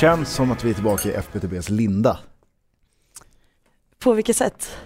[0.00, 2.18] Känns som att vi är tillbaka i FBTBs linda.
[3.98, 4.76] På vilket sätt?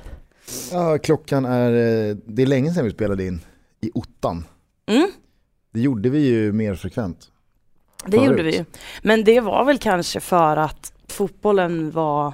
[0.73, 3.41] Ja, klockan är, eh, det är länge sedan vi spelade in
[3.81, 4.45] i ottan.
[4.87, 5.11] Mm,
[5.73, 7.31] Det gjorde vi ju mer frekvent.
[8.07, 8.27] det Förut.
[8.31, 8.65] gjorde vi ju.
[9.03, 12.33] Men det var väl kanske för att fotbollen var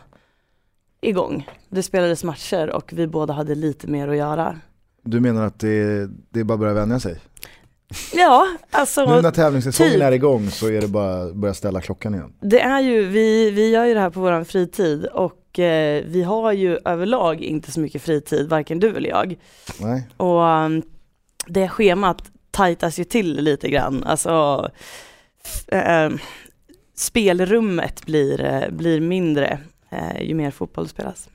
[1.00, 1.48] igång.
[1.68, 4.60] Det spelades matcher och vi båda hade lite mer att göra.
[5.02, 7.20] Du menar att det, det är bara att börja vänja sig?
[8.14, 10.02] Ja, alltså nu när tävlingssäsongen typ.
[10.02, 12.32] är igång så är det bara att börja ställa klockan igen.
[12.40, 16.22] det är ju, vi, vi gör ju det här på vår fritid och eh, vi
[16.22, 19.36] har ju överlag inte så mycket fritid, varken du eller jag.
[19.80, 20.08] Nej.
[20.16, 20.82] Och um,
[21.46, 24.04] det schemat tajtas ju till lite grann.
[24.04, 24.70] Alltså,
[25.68, 26.10] eh,
[26.94, 29.58] spelrummet blir, eh, blir mindre
[29.90, 31.28] eh, ju mer fotboll spelas.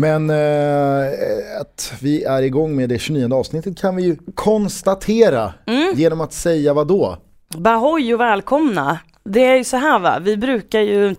[0.00, 5.94] Men eh, att vi är igång med det 29 avsnittet kan vi ju konstatera Mm.
[5.96, 7.16] genom att säga vad då?
[7.56, 8.98] Bahoj och välkomna!
[9.24, 11.14] Det är ju så här va, vi brukar ju,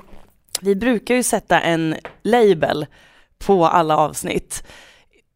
[0.61, 2.85] vi brukar ju sätta en label
[3.45, 4.63] på alla avsnitt.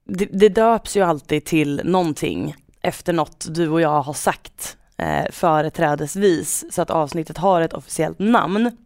[0.05, 5.31] Det, det döps ju alltid till någonting efter något du och jag har sagt eh,
[5.31, 8.77] företrädesvis så att avsnittet har ett officiellt namn.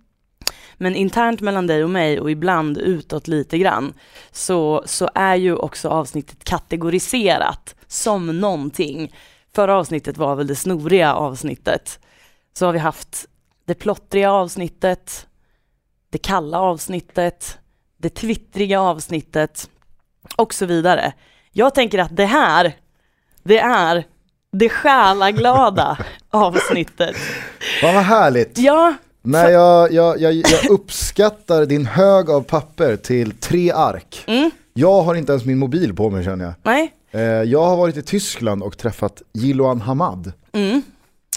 [0.82, 3.94] Men internt mellan dig och mig och ibland utåt lite grann
[4.32, 9.16] så, så är ju också avsnittet kategoriserat som någonting.
[9.56, 12.00] Förra avsnittet var väl det snoriga avsnittet.
[12.54, 13.26] Så har vi haft
[13.66, 15.28] det plottriga avsnittet,
[16.10, 17.58] det kalla avsnittet,
[17.98, 19.70] det twittriga avsnittet
[20.36, 21.14] och så vidare.
[21.52, 22.74] Jag tänker att det här,
[23.44, 24.04] det är
[24.52, 25.98] det själaglada
[26.30, 27.16] avsnittet.
[27.84, 28.58] Vad härligt!
[28.58, 34.24] Ja, Nej, jag, jag, jag, jag uppskattar din hög av papper till tre ark.
[34.28, 36.54] mm, Jag har inte ens min mobil på mig känner jag.
[36.64, 40.82] nej, Eh, jag har varit i Tyskland och träffat Jiloan Hamad, mm.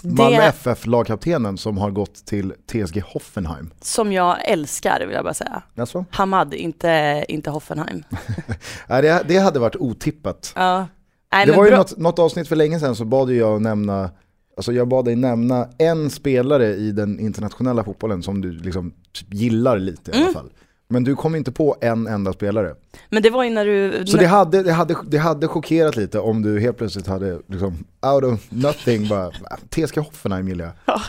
[0.03, 3.69] Malmö Det FF-lagkaptenen som har gått till TSG Hoffenheim.
[3.81, 5.61] som jag älskar vill jag bara säga.
[5.77, 6.05] Alltså?
[6.11, 8.03] Hamad, inte, inte Hoffenheim.
[8.87, 10.51] Nej, det, det hade varit otippat.
[10.55, 10.87] Ja.
[11.33, 14.09] Nej, det var ju något, något avsnitt för länge sedan så bad jag nämna,
[14.57, 18.93] alltså jag bad dig nämna en spelare i den internationella fotbollen som du liksom
[19.29, 20.33] gillar lite i alla Mm.
[20.33, 20.49] fall.
[20.87, 22.75] Men du kom inte på en enda spelare.
[23.09, 24.05] Men det var ju när du...
[24.07, 27.83] Så det hade, det, hade, det hade chockerat lite om du helt plötsligt hade liksom
[28.13, 29.31] out of nothing bara,
[29.69, 30.73] TSG Hoffenheim gillar jag.
[30.85, 31.01] Ja.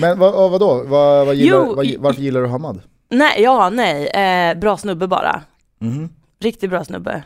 [0.00, 0.84] Men vad, vad, vadå?
[0.86, 2.80] Vad, vad gillar, Jo, vad, varför gillar du Hamad?
[3.10, 4.06] Nej, ja, nej.
[4.06, 5.42] Eh, bra snubbe bara.
[5.78, 6.08] Mhm.
[6.40, 7.22] Riktigt bra snubbe.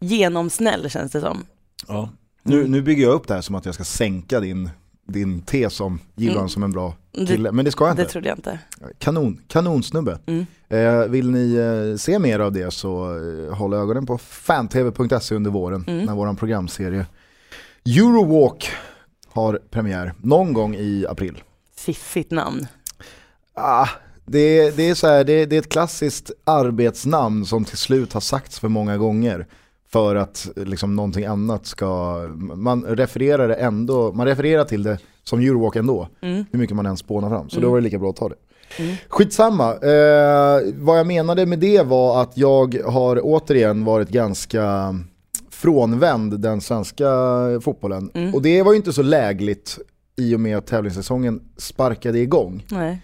[0.00, 1.44] Genomsnäll känns det som.
[1.88, 2.08] Ja.
[2.42, 4.70] Nu, nu bygger jag upp det här som att jag ska sänka din,
[5.06, 6.48] din tes om gillar Mm.
[6.48, 8.12] som en bra Det, kille, men det ska jag det inte.
[8.12, 8.58] trodde jag inte.
[8.98, 10.18] Kanon, kanonsnubbe.
[10.26, 10.46] Mm.
[10.68, 13.16] Eh, vill ni eh, se mer av det så
[13.48, 16.04] eh, håll ögonen på fantv.se under våren Mm.
[16.06, 17.06] när vår programserie
[17.86, 18.70] Eurowalk
[19.28, 21.42] har premiär någon gång i april.
[21.76, 22.66] Fiffigt namn.
[23.54, 23.88] Ah,
[24.26, 28.20] det, det, är så här, det, det är ett klassiskt arbetsnamn som till slut har
[28.20, 29.46] sagts för många gånger
[29.92, 32.18] för att liksom någonting annat ska,
[32.54, 36.44] man refererar det ändå, man refererar till det som Eurowalk ändå, Mm.
[36.52, 37.48] hur mycket man än spånar fram.
[37.50, 37.62] Så Mm.
[37.66, 38.34] då var det lika bra att ta det.
[38.78, 38.96] Mm.
[39.08, 44.94] Skitsamma, eh, vad jag menade med det var att jag har återigen varit ganska
[45.50, 47.06] frånvänd den svenska
[47.60, 48.10] fotbollen.
[48.14, 48.34] Mm.
[48.34, 49.78] Och det var ju inte så lägligt
[50.16, 52.66] i och med att tävlingssäsongen sparkade igång.
[52.70, 53.00] Nej.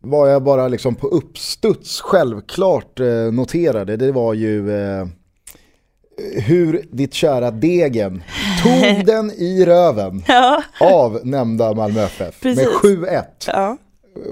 [0.00, 5.06] Vad jag bara liksom på uppstuds självklart eh, noterade, det var ju eh,
[6.46, 8.22] hur ditt kära Degen
[8.62, 10.62] tog den i röven Ja.
[10.80, 12.68] av nämnda Malmö FF med Precis.
[12.68, 13.22] 7-1.
[13.46, 13.76] Ja.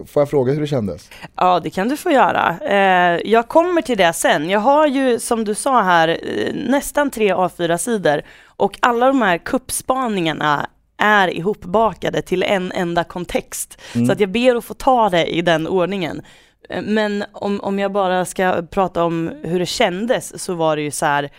[0.06, 1.10] Får jag fråga hur det kändes?
[1.36, 2.56] ja, det kan du få göra.
[2.60, 4.50] Eh, jag kommer till det sen.
[4.50, 9.38] Jag har ju, som du sa här, eh, nästan tre A4-sidor och alla de här
[9.38, 10.66] kuppspaningarna
[10.98, 13.78] är ihopbakade till en enda kontext.
[13.94, 14.06] Mm.
[14.06, 16.22] Så att jag ber att få ta det i den ordningen.
[16.68, 20.82] Eh, Men om, om jag bara ska prata om hur det kändes så var det
[20.82, 21.30] ju så här,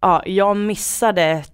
[0.00, 1.44] ja, jag missade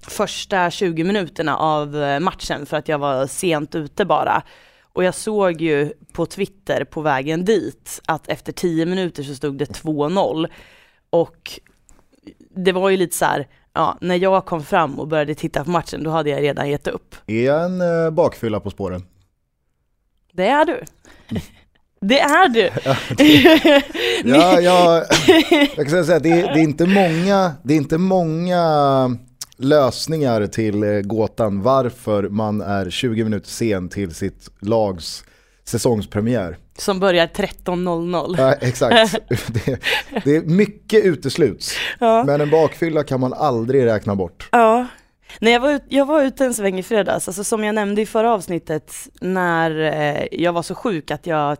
[0.00, 4.42] första 20 minuterna av eh, matchen för att jag var sent ute bara.
[4.82, 9.58] Och jag såg ju på Twitter på vägen dit att efter 10 minuter så stod
[9.58, 10.46] det 2-0.
[11.10, 11.60] Och
[12.50, 15.70] det var ju lite så här, ja, när jag kom fram och började titta på
[15.70, 17.16] matchen då hade jag redan gett upp.
[17.26, 19.02] Är jag en eh, bakfylla på spåren?
[20.32, 20.82] Det är du.
[22.08, 22.70] Det är du.
[24.24, 25.04] Ja, jag,
[25.76, 28.66] jag kan säga att det, det, är inte många, det är inte många
[29.56, 35.24] lösningar till eh, gåtan varför man är 20 minuter sen till sitt lags
[35.64, 36.56] säsongspremiär.
[36.78, 38.34] Som börjar 13.00.
[38.38, 39.12] Ja, exakt.
[39.64, 39.78] Det,
[40.24, 42.24] det är mycket utesluts, Ja.
[42.24, 44.48] men en bakfylla kan man aldrig räkna bort.
[44.52, 44.86] ja.
[45.40, 48.02] Nej, jag var, ut, jag var ute en sväng i fredags, alltså som jag nämnde
[48.02, 51.56] i förra avsnittet när eh, jag var så sjuk att jag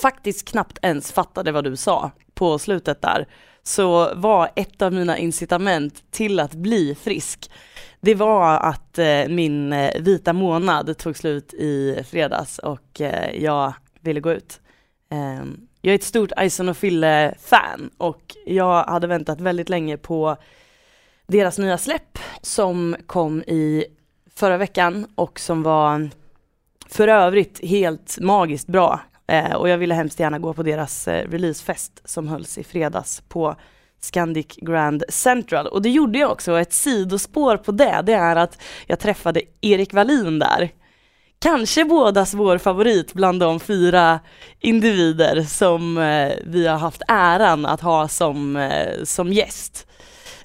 [0.00, 3.28] faktiskt knappt ens fattade vad du sa på slutet där,
[3.62, 7.50] så var ett av mina incitament till att bli frisk,
[8.00, 13.74] det var att eh, min eh, vita månad tog slut i fredags och eh, jag
[14.00, 14.60] ville gå ut.
[15.10, 20.36] Ehm, jag är ett stort Ison och Fille-fan och jag hade väntat väldigt länge på
[21.26, 23.84] deras nya släpp som kom i
[24.34, 26.10] förra veckan och som var
[26.88, 29.00] för övrigt helt magiskt bra.
[29.28, 33.22] Eh, och jag ville hemskt gärna gå på deras eh, releasefest som hölls i fredags
[33.28, 33.56] på
[34.00, 35.66] Scandic Grand Central.
[35.66, 36.58] Och det gjorde jag också.
[36.58, 40.70] Ett sidospår på det, det är att jag träffade Erik Wallin där.
[41.38, 44.20] Kanske bådas vår favorit bland de fyra
[44.60, 49.86] individer som eh, vi har haft äran att ha som, eh, som gäst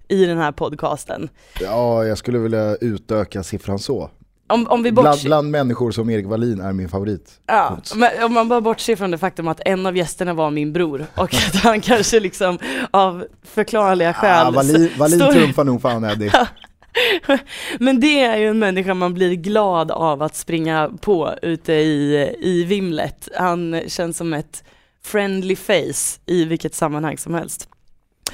[0.08, 1.30] i den här podcasten.
[1.60, 4.10] Ja, jag skulle vilja utöka siffran så.
[4.52, 7.40] Om, om vi Bland, bortser, bland människor som Erik Wallin är min favorit.
[7.46, 10.74] ja, men om man bara bortser från det faktum att en av gästerna var min
[10.74, 12.60] bror och att han kanske liksom
[12.92, 16.32] av förklarliga skäl Wallin, Wallin står- trumfar nog fan Eddie.
[17.80, 22.30] Men det är ju en människa man blir glad av att springa på ute i,
[22.40, 23.30] i vimlet.
[23.38, 24.64] Han känns som ett
[25.04, 27.68] friendly face i vilket sammanhang som helst.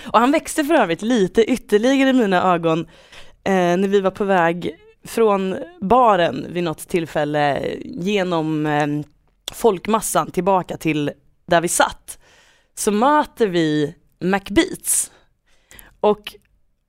[0.07, 2.79] Och han växte för övrigt lite ytterligare i mina ögon
[3.43, 4.75] eh, när vi var på väg
[5.07, 8.87] från baren vid något tillfälle genom eh,
[9.51, 11.11] folkmassan tillbaka till
[11.45, 12.19] där vi satt.
[12.75, 15.11] Så möter vi McBeats.
[15.99, 16.35] Och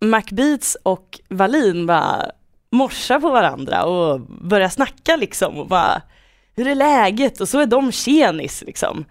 [0.00, 2.30] McBeats och Wallin bara
[2.70, 6.02] morsar på varandra och börjar snacka liksom och bara
[6.56, 7.40] hur är läget?
[7.40, 9.04] Och så är de tjenis liksom.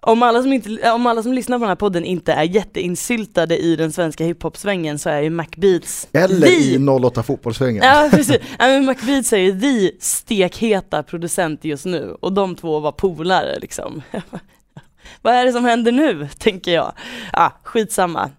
[0.00, 3.58] Om alla, som inte, om alla som lyssnar på den här podden inte är jätteinsyltade
[3.58, 7.82] i den svenska hiphop-svängen så är ju McBeats Eller the- i 08 fotbollssvängen.
[7.84, 12.80] Ja precis, ja, men McBeats är ju the stekheta producent just nu och de två
[12.80, 14.02] var polare liksom.
[15.22, 16.92] Vad är det som händer nu, tänker jag.
[17.32, 18.30] Ja, skitsamma.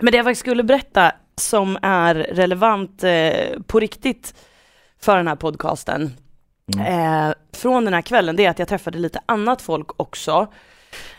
[0.00, 4.34] Men det jag faktiskt skulle berätta som är relevant eh, på riktigt
[5.00, 6.14] för den här podcasten
[6.86, 10.48] eh, från den här kvällen, det är att jag träffade lite annat folk också.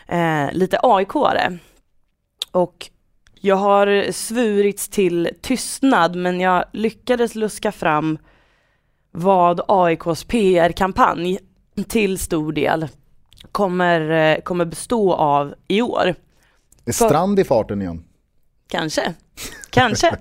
[0.06, 1.58] Eh, lite AIK-are.
[2.50, 2.90] Och
[3.40, 8.18] jag har svurits till tystnad men jag lyckades luska fram
[9.10, 11.38] vad AIKs PR-kampanj
[11.88, 12.88] till stor del
[13.52, 16.14] kommer, eh, kommer bestå av i år.
[16.84, 18.04] Är Strand i farten igen?
[18.68, 19.14] Kanske,
[19.70, 20.06] kanske.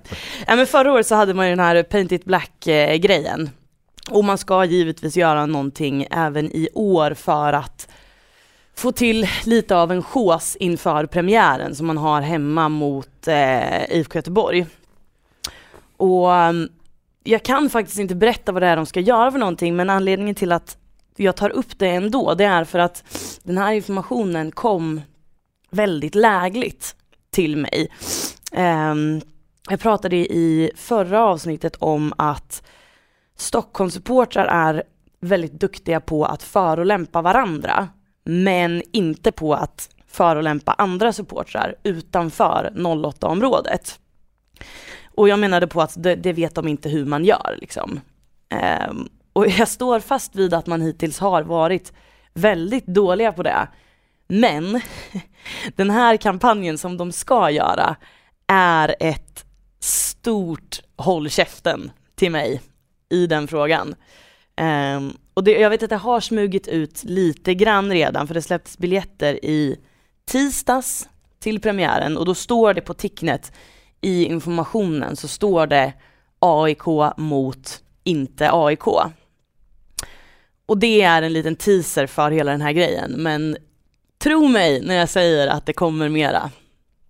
[0.48, 3.50] ja, men förra året så hade man ju den här Paint It Black-grejen.
[4.10, 7.88] Och man ska givetvis göra någonting även i år för att
[8.76, 14.18] få till lite av en chås inför premiären som man har hemma mot eh, IFK
[14.18, 14.66] Göteborg.
[15.98, 16.70] Och ehm,
[17.24, 20.36] jag kan faktiskt inte berätta vad det är de ska göra för någonting men anledningen
[20.36, 20.78] till att
[21.16, 23.04] jag tar upp det ändå det är för att
[23.44, 25.02] den här informationen kom
[25.70, 26.96] väldigt lägligt
[27.32, 27.88] till mig.
[28.52, 29.22] Ehm,
[29.70, 32.64] jag pratade i förra avsnittet om att
[33.36, 34.84] Stockholmssupportrar är
[35.20, 37.90] väldigt duktiga på att förolämpa varandra,
[38.24, 44.00] men inte på att förolämpa andra supportrar utanför 08-området.
[45.16, 48.00] Och jag menade på att det, det vet de inte hur man gör liksom.
[48.50, 51.94] Ehm, och jag står fast vid att man hittills har varit
[52.34, 53.68] väldigt dåliga på det.
[54.28, 54.82] Men
[55.76, 57.96] den här kampanjen som de ska göra
[58.48, 59.46] är ett
[59.80, 62.62] stort håll käften till mig
[63.10, 63.96] i den frågan.
[64.56, 68.42] Ehm, och det, jag vet att det har smugit ut lite grann redan för det
[68.42, 69.80] släpptes biljetter i
[70.26, 71.10] tisdags
[71.40, 73.52] till premiären och då står det på Ticknet
[74.02, 75.94] i informationen så står det
[76.40, 76.86] AIK
[77.18, 78.88] mot inte AIK.
[80.66, 83.58] Och det är en liten teaser för hela den här grejen men
[84.24, 86.52] tro mig när jag säger att det kommer mera.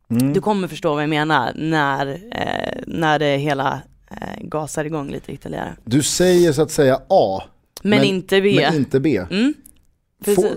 [0.09, 0.33] Mm.
[0.33, 5.31] Du kommer förstå vad jag menar när, eh, när det hela eh, gasar igång lite
[5.31, 5.75] ytterligare.
[5.83, 7.43] Du säger så att säga A,
[7.83, 8.59] Men, Men- inte B.
[8.61, 9.17] men inte B.
[9.31, 9.53] Mm.
[10.25, 10.49] Får,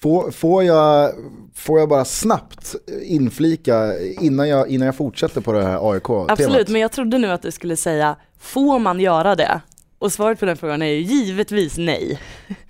[0.00, 1.12] får, får, jag,
[1.54, 6.30] får jag bara snabbt inflika innan jag, innan jag fortsätter på det här AIK-temat?
[6.30, 9.60] Absolut, men jag trodde nu att du skulle säga, får man göra det?
[9.98, 12.20] Och svaret på den frågan är ju givetvis nej.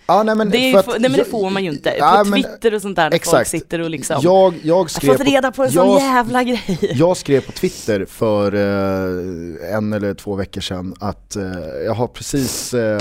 [0.06, 1.94] Ja, nej, men Det, att nej men det får man ju inte.
[1.98, 3.50] Ja, på Twitter och sånt där, när folk exakt.
[3.50, 6.78] sitter och liksom, Jag, jag, skrev fått reda på en sån jag, jävla grej.
[6.94, 11.42] jag skrev på Twitter för eh, en eller två veckor sedan att eh,
[11.84, 13.00] jag har precis eh,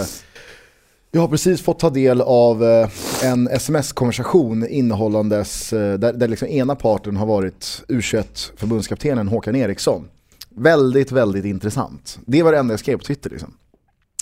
[1.17, 2.89] jag har precis fått ta del av eh,
[3.23, 10.09] en sms-konversation innehållandes, eh, där, där liksom ena parten har varit U21-förbundskaptenen Håkan Eriksson.
[10.49, 12.19] väldigt, väldigt intressant.
[12.25, 13.53] Det var det enda jag skrev på Twitter liksom.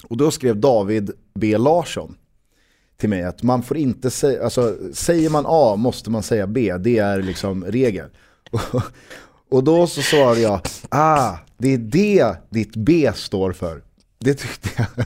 [0.04, 1.58] Och då skrev David B.
[1.58, 2.16] Larsson
[2.98, 6.78] till mig att man får inte säga, alltså säger man A måste man säga B,
[6.78, 8.10] det är liksom regel.
[9.50, 13.82] Och då så svarade jag, ah, det är det ditt B står för.
[14.20, 15.06] Det tyckte jag.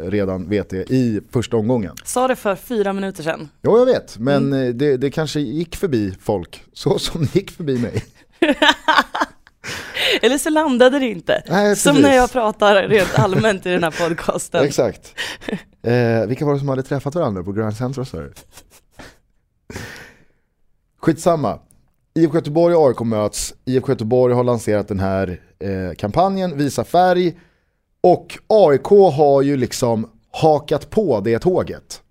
[0.09, 1.95] redan vet det, i första omgången.
[2.03, 3.50] Sa det för fyra minuter sedan.
[3.62, 4.77] Jo, jag vet, men mm.
[4.77, 8.03] det, det kanske gick förbi folk, så som det gick förbi mig.
[10.21, 11.43] Eller så landade det inte.
[11.47, 14.65] Nej, som när jag pratar rent allmänt i den här podcasten.
[14.65, 15.13] Exakt.
[15.83, 18.29] Eh, vilka var det som hade träffat varandra på Grand Central Story?
[21.01, 21.59] Skitsamma.
[22.15, 23.53] IFK Göteborg och AIK möts.
[23.65, 27.39] IFK Göteborg har lanserat den här eh, kampanjen, Visa färg.
[28.01, 32.01] Och AIK har ju liksom hakat på det tåget.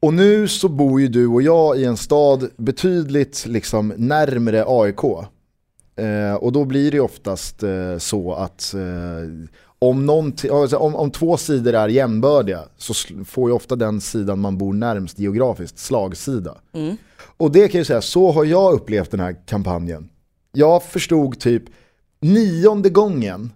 [0.00, 5.00] Och nu så bor ju du och jag i en stad betydligt liksom närmre AIK.
[5.96, 9.48] Eh, och då blir det oftast eh, så att eh,
[9.78, 14.58] om, alltså om, om, två sidor är jämbördiga så får ju ofta den sidan man
[14.58, 16.56] bor närmst geografiskt slagsida.
[16.72, 16.96] Mm.
[17.36, 20.08] Och det kan jag säga, så har jag upplevt den här kampanjen.
[20.52, 21.62] Jag förstod typ
[22.20, 23.52] nionde gången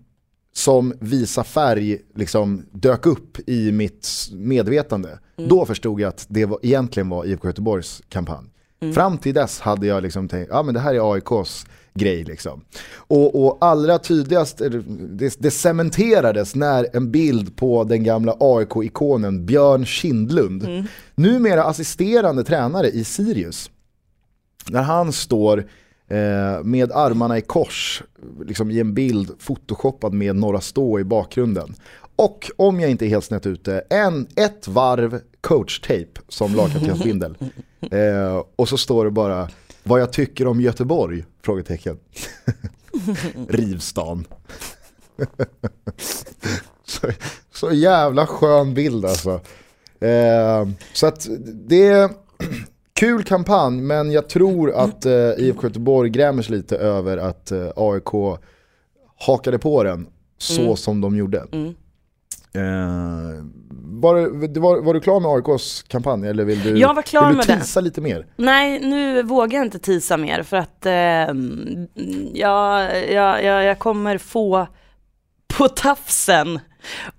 [0.52, 5.08] som Visa färg liksom dök upp i mitt medvetande.
[5.08, 5.50] Mm.
[5.50, 8.46] Då förstod jag att det var, egentligen var IFK Göteborgs kampanj.
[8.80, 8.94] Mm.
[8.94, 12.64] Fram till dess hade jag liksom tänkt, ja men det här är AIKs grej liksom.
[12.94, 19.84] Och, och allra tydligast, det, det cementerades när en bild på den gamla AIK-ikonen Björn
[19.84, 20.84] Kindlund, mm.
[21.14, 23.70] numera assisterande tränare i Sirius,
[24.68, 25.58] när han står
[26.08, 28.02] eh, med armarna i kors
[28.46, 31.74] liksom i en bild photoshoppad med några stå i bakgrunden.
[32.16, 37.36] Och om jag inte är helt snett ute, en, ett varv coach-tape som lagkaptensbindel.
[37.90, 39.48] Eh, och så står det bara
[39.90, 41.24] vad jag tycker om Göteborg?
[41.42, 41.98] Frågetecken.
[43.48, 44.24] Rivstan.
[46.84, 47.08] så,
[47.52, 49.40] så jävla skön bild alltså.
[50.00, 52.10] Eh, så att det är
[52.94, 57.68] kul kampanj men jag tror att eh, IFK Göteborg grämer sig lite över att eh,
[57.76, 58.40] AIK
[59.16, 60.06] hakade på den
[60.38, 60.76] så mm.
[60.76, 61.46] som de gjorde.
[61.52, 61.74] Mm.
[62.54, 63.44] Eh,
[64.00, 64.14] var,
[64.60, 67.42] var, var, du klar med AIKs kampanj eller vill du, jag var klar vill du
[67.42, 68.26] tisa lite mer?
[68.36, 70.92] Nej, nu vågar jag inte tisa mer för att eh,
[72.34, 74.66] jag, jag, jag, jag kommer få
[75.58, 76.58] på tafsen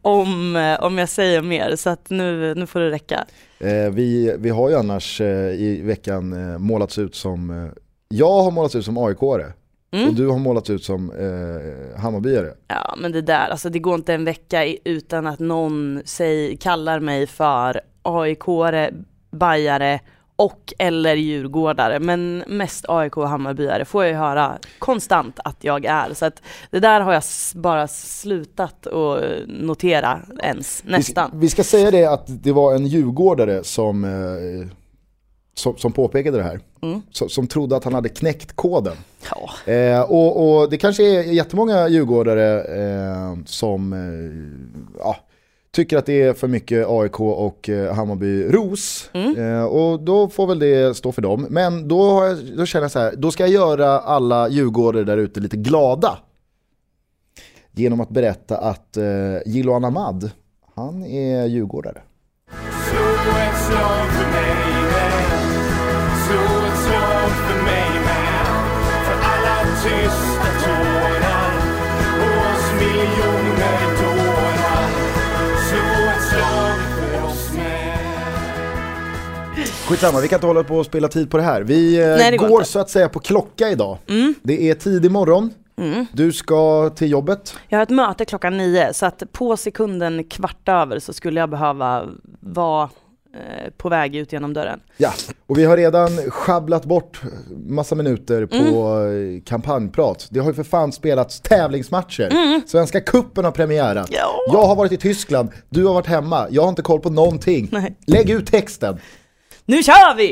[0.02, 3.26] om, eh, om jag säger mer så att nu, nu får det räcka.
[3.60, 7.72] Eh, vi, vi har ju annars eh, i veckan eh, målats ut som, eh,
[8.10, 9.52] jag har målats ut som AIK-are
[9.94, 10.08] Mm.
[10.08, 12.54] Och du har målats ut som eh, Hammarbyare.
[12.68, 17.00] Ja men det där, alltså det går inte en vecka utan att någon säger, kallar
[17.00, 20.00] mig för AIK-are, bajare
[20.36, 25.86] och eller djurgårdare, men mest AIK och Hammarbyare får jag ju höra konstant att jag
[25.86, 26.14] är.
[26.14, 27.24] Så att det där har jag
[27.56, 31.30] bara slutat att notera ens, nästan.
[31.34, 34.68] Vi, vi ska säga det att det var en djurgårdare som eh,
[35.62, 36.60] som, som påpekade det här.
[36.82, 37.02] Mm.
[37.12, 38.96] Som, som trodde att han hade knäckt koden.
[39.30, 39.72] Ja.
[39.74, 45.16] Eh, och, och, det kanske är jättemånga djurgårdare eh, som eh, ja,
[45.72, 49.10] tycker att det är för mycket AIK och eh, Hammarby ros.
[49.14, 49.38] Mm.
[49.38, 51.48] Eh, och då får väl det stå för dem.
[51.50, 55.04] Men då, har jag, då känner jag så här, då ska jag göra alla djurgårdare
[55.04, 56.18] där ute lite glada.
[57.72, 59.04] Genom att berätta att eh,
[59.46, 60.32] Jiloan Ahmad,
[60.76, 62.02] han är djurgårdare.
[62.90, 64.71] Slå
[69.84, 71.52] tysta tårar
[72.22, 74.88] Och oss miljoner dårar
[75.70, 77.98] Slå ett slag för oss med
[79.88, 81.62] Skitsamma, vi kan inte hålla på och spela tid på det här.
[81.62, 83.98] Vi eh, Nej, det går går så att säga på klocka idag.
[84.10, 84.36] Mm.
[84.44, 86.06] Det är tidig morgon, Mm.
[86.14, 87.56] du ska till jobbet.
[87.68, 91.50] Jag har ett möte klockan nio så att på sekunden kvart över så skulle jag
[91.50, 92.06] behöva
[92.40, 92.90] vara
[93.78, 94.80] på väg ut genom dörren.
[94.98, 95.12] Ja,
[95.48, 97.22] och vi har redan schabblat bort
[97.68, 99.36] massa minuter på Mm.
[99.38, 100.28] eh, kampanjprat.
[100.32, 102.32] Det har ju för fan spelats tävlingsmatcher.
[102.68, 104.10] Svenska kuppen har premiärat.
[104.10, 104.20] Mm.
[104.22, 104.32] Ja.
[104.54, 107.70] Jag har varit i Tyskland, du har varit hemma, jag har inte koll på någonting.
[107.72, 107.96] Nej.
[108.08, 109.00] Lägg ut texten.
[109.66, 110.32] Nu kör vi!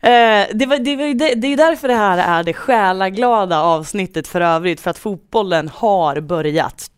[0.00, 4.26] Eh, det, var, det, var, det, det är därför det här är det själaglada avsnittet
[4.28, 6.90] för övrigt, för att fotbollen har börjat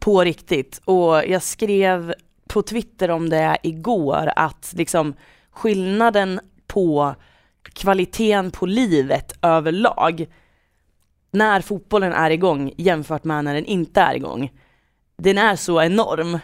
[0.00, 0.80] på riktigt.
[0.84, 2.14] Och jag skrev
[2.52, 5.14] på Twitter om det igår, att liksom
[5.50, 7.14] skillnaden på
[7.72, 10.26] kvaliteten på livet överlag,
[11.30, 14.52] när fotbollen är igång jämfört med när den inte är igång,
[15.16, 16.38] den är så enorm.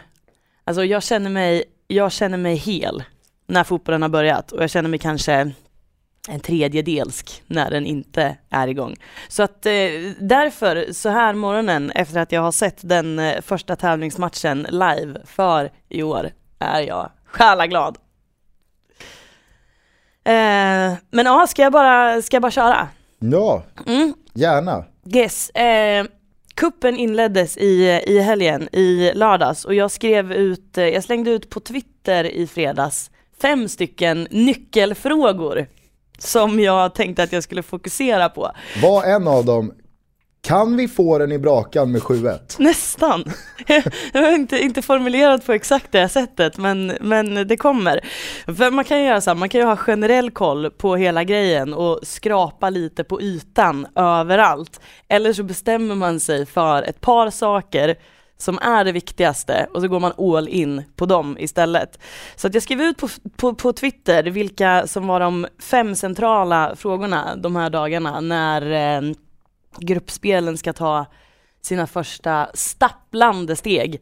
[0.63, 3.03] Alltså jag känner mig, jag känner mig hel
[3.47, 5.51] när fotbollen har börjat och jag känner mig kanske
[6.29, 8.95] en tredjedelsk när den inte är igång.
[9.27, 9.71] Så att eh,
[10.19, 15.71] därför, så här morgonen efter att jag har sett den eh, första tävlingsmatchen live för
[15.89, 17.97] i år, är jag själaglad.
[20.23, 22.87] Eh, men ja, ska jag bara, ska jag bara köra?
[23.19, 24.13] Ja, Mm.
[24.33, 24.85] gärna.
[25.15, 25.49] Yes.
[25.49, 26.05] Eh,
[26.55, 31.49] kuppen inleddes i, i helgen, i lördags, och jag skrev ut, eh, jag slängde ut
[31.49, 33.11] på Twitter i fredags
[33.41, 35.67] fem stycken nyckelfrågor
[36.19, 38.51] som jag tänkte att jag skulle fokusera på.
[38.81, 39.71] Var en av dem,
[40.41, 42.39] kan vi få den i brakan med 7-1?
[42.57, 43.23] Nästan.
[44.13, 47.99] Det var inte, inte formulerat på exakt det sättet, men, men det kommer.
[48.45, 51.23] För man kan ju göra så här, man kan ju ha generell koll på hela
[51.23, 54.79] grejen och skrapa lite på ytan överallt.
[55.07, 57.95] Eller så bestämmer man sig för ett par saker
[58.41, 61.99] som är det viktigaste och så går man all in på dem istället.
[62.35, 66.75] Så att jag skrev ut på, på, på Twitter vilka som var de fem centrala
[66.75, 69.11] frågorna de här dagarna när eh,
[69.77, 71.05] gruppspelen ska ta
[71.61, 74.01] sina första stapplande steg.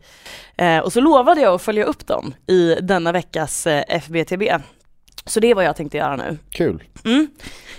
[0.58, 4.44] Eh, och så lovade jag att följa upp dem i denna veckas eh, FBTB.
[5.26, 6.38] Så det är vad jag tänkte göra nu.
[6.50, 6.84] Kul.
[7.06, 7.28] Mm.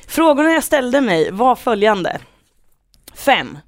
[0.07, 2.19] Frågorna jag ställde mig var följande.
[3.15, 3.59] 5.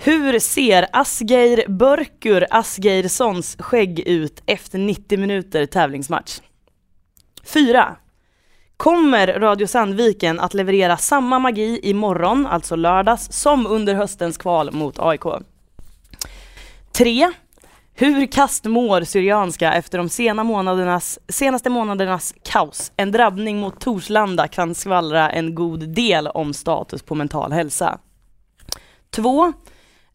[0.00, 6.40] Hur ser Asgeir Börkur Asgeirssons skägg ut efter 90 minuter tävlingsmatch?
[7.44, 7.96] 4.
[8.76, 14.98] Kommer Radio Sandviken att leverera samma magi imorgon, alltså lördags, som under höstens kval mot
[14.98, 15.24] AIK?
[16.92, 17.30] 3.
[17.94, 22.92] Hur kast mår Syrianska efter de sena månadernas, senaste månadernas kaos?
[22.96, 27.98] En drabbning mot Torslanda kan skvallra en god del om status på mental hälsa.
[29.10, 29.52] 2.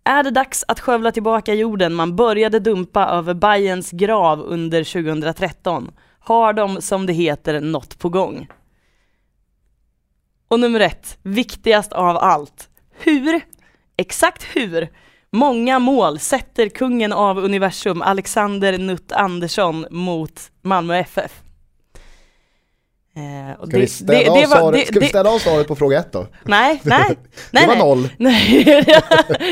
[0.03, 5.91] Är det dags att skövla tillbaka jorden man började dumpa över Bayerns grav under 2013?
[6.19, 8.47] Har de, som det heter, något på gång?
[10.47, 12.69] Och nummer ett, viktigast av allt.
[12.91, 13.41] Hur,
[13.97, 14.89] exakt hur,
[15.31, 21.42] många mål sätter kungen av universum Alexander Nutt Andersson mot Malmö FF?
[23.15, 25.99] Eh, Ska, vi ställa, av svaret, det- ska vi det- ställa av svaret på fråga
[25.99, 26.27] ett då?
[26.43, 27.03] Nej, nej.
[27.09, 27.15] Det
[27.51, 27.83] nej, var nej.
[27.83, 28.09] noll.
[28.17, 28.83] Nej,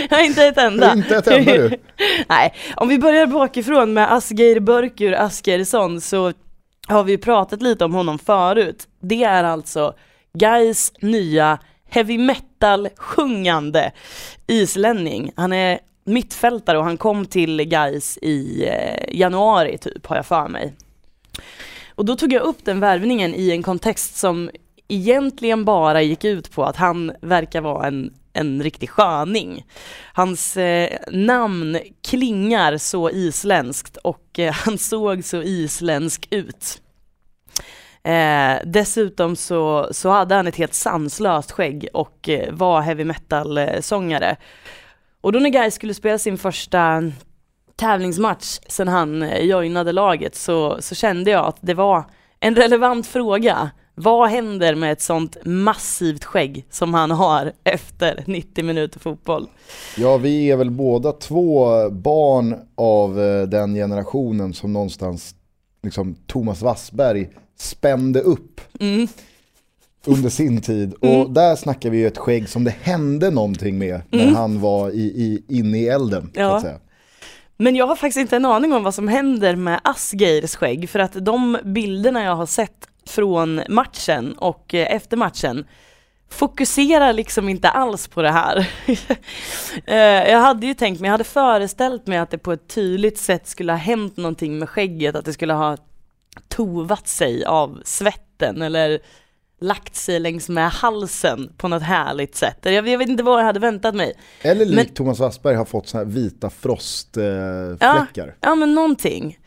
[0.09, 0.93] jag har inte ett enda.
[0.97, 1.77] Inte ett enda du.
[2.29, 6.33] Nej, om vi börjar bakifrån med Asgeir Börkur Asgersson så
[6.87, 8.87] har vi pratat lite om honom förut.
[9.01, 9.93] Det är alltså
[10.33, 11.57] Gais nya
[11.89, 13.91] heavy metal sjungande
[14.47, 15.31] islänning.
[15.35, 20.47] Han är mittfältare och han kom till Gais i eh, januari typ har jag för
[20.47, 20.73] mig.
[22.01, 24.49] Och då tog jag upp den värvningen i en kontext som
[24.87, 29.65] egentligen bara gick ut på att han verkar vara en, en riktig sköning.
[30.13, 36.81] Hans eh, namn klingar så isländskt och eh, han såg så isländsk ut.
[38.03, 44.29] Eh, dessutom så, så hade han ett helt sanslöst skägg och eh, var heavy metal-sångare.
[44.29, 44.37] Eh,
[45.21, 47.03] och då när Guy skulle spela sin första
[47.81, 52.03] tävlingsmatch sen han eh, joinade laget så, så kände jag att det var
[52.39, 58.63] en relevant fråga Vad händer med ett sånt massivt skägg som han har efter 90
[58.65, 59.47] minuter fotboll?
[59.97, 65.35] Ja, vi är väl båda två barn av eh, den generationen som någonstans
[65.83, 69.07] liksom Thomas Wassberg spände upp Mm.
[70.05, 70.93] under sin tid.
[70.93, 74.89] Och där snackar vi ju ett skägg som det hände någonting med när han var
[74.89, 76.23] i, i, inne i elden.
[76.33, 76.55] Så Ja.
[76.55, 76.79] att säga.
[77.61, 80.99] Men jag har faktiskt inte en aning om vad som händer med Asgeirs skägg för
[80.99, 85.65] att de bilderna jag har sett från matchen och eh, efter matchen
[86.29, 88.69] fokuserar liksom inte alls på det här.
[89.85, 93.17] Eh, jag hade ju tänkt mig, jag hade föreställt mig att det på ett tydligt
[93.17, 95.77] sätt skulle ha hänt någonting med skägget, att det skulle ha
[96.47, 98.99] tovat sig av svetten eller
[99.61, 102.57] lagt sig längs med halsen på något härligt sätt.
[102.61, 104.13] Jag, jag vet inte vad jag hade väntat mig.
[104.41, 108.23] Eller likt Men- Thomas Wassberg har fått såna här vita frostfläckar.
[108.23, 108.25] Eh, Ja.
[108.41, 109.37] Ja men någonting.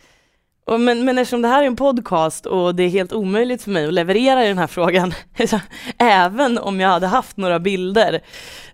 [0.66, 3.70] Och men, men eftersom det här är en podcast och det är helt omöjligt för
[3.70, 5.14] mig att leverera i den här frågan,
[5.98, 8.20] även om jag hade haft några bilder,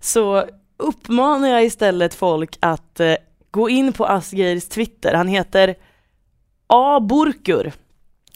[0.00, 0.44] så
[0.76, 3.14] uppmanar jag istället folk att eh,
[3.50, 5.14] gå in på Asgeirs Twitter.
[5.14, 5.74] Han heter
[6.66, 7.00] A.
[7.00, 7.72] Burkur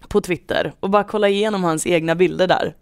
[0.09, 2.75] på Twitter och bara kolla igenom hans egna bilder där.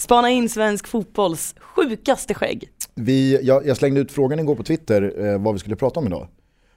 [0.00, 2.68] Spana in svensk fotbolls sjukaste skägg.
[2.94, 6.06] Vi, jag, jag slängde ut frågan igår på Twitter eh, vad vi skulle prata om
[6.06, 6.28] idag.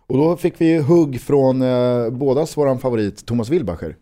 [0.08, 3.96] Och då fick vi hugg från eh, bådas våran favorit Thomas Wilbacher.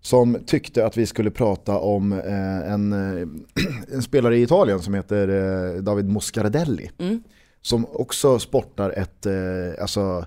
[0.00, 3.28] Som tyckte att vi skulle prata om eh, en, eh,
[3.94, 6.90] en spelare i Italien som heter eh, David Moscardelli.
[6.98, 7.22] Mm.
[7.62, 10.24] Som också sportar ett eh, alltså,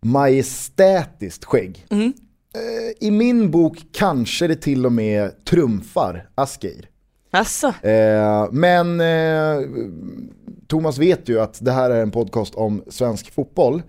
[0.00, 1.86] majestätiskt skägg.
[1.90, 2.12] Mm.
[2.54, 6.91] Eh, I min bok kanske det till och med trumfar Asgeir.
[7.34, 9.68] Alltså, Eh, men eh,
[10.68, 13.82] Thomas vet ju att det här är en podcast om svensk fotboll.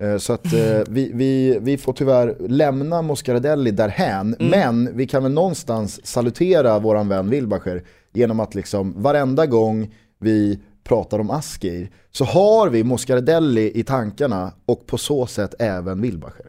[0.00, 4.36] Eh, så att eh, vi, vi, vi får tyvärr lämna Moscaradelli därhän.
[4.38, 7.82] Men vi kan väl någonstans salutera våran vän Wilbacher
[8.12, 14.52] genom att liksom varenda gång vi pratar om Askir så har vi Moscaradelli i tankarna
[14.66, 16.46] och på så sätt även Wilbacher.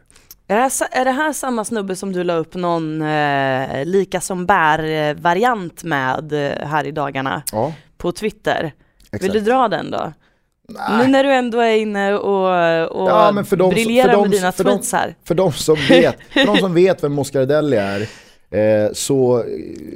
[0.50, 4.20] Är det, här, är det här samma snubbe som du la upp någon eh, lika
[4.20, 8.72] som bär-variant med eh, här i dagarna Ja, på Twitter?
[9.02, 9.24] exakt.
[9.24, 10.12] Vill du dra den då?
[10.68, 10.98] Nej.
[11.06, 12.44] Nu när du ändå är inne och,
[13.02, 15.16] och Ja, men för de briljerar för de- med dina för tweets här.
[15.24, 18.00] För de som vet, för de som vet vem Moscardelli är,
[18.50, 19.44] eh, så eh,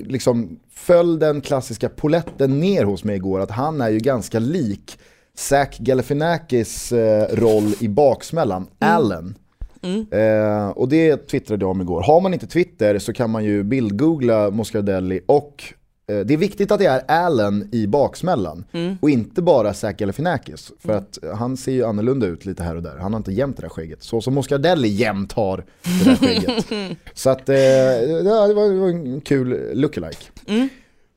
[0.07, 4.99] liksom föll den klassiska poletten ner hos mig igår att han är ju ganska lik
[5.37, 9.35] Zach Galifianakis eh, roll i baksmällan, Allen.
[9.83, 10.07] Mm.
[10.11, 12.03] Eh, och det twittrade jag om igår.
[12.03, 15.65] Har man inte Twitter så kan man ju bildgoogla Moscardelli och
[16.09, 18.97] eh, det är viktigt att det är Allen i baksmällan Mm.
[19.03, 20.73] och inte bara Zach Galifianakis.
[20.81, 22.97] För att eh, han ser ju annorlunda ut lite här och där.
[22.97, 24.03] Han har inte jämt det där skägget.
[24.03, 26.67] Så som Moscardelli jämt har det där skägget.
[27.15, 30.25] så att eh, det var det var en kul lookalike.
[30.47, 30.69] Mm.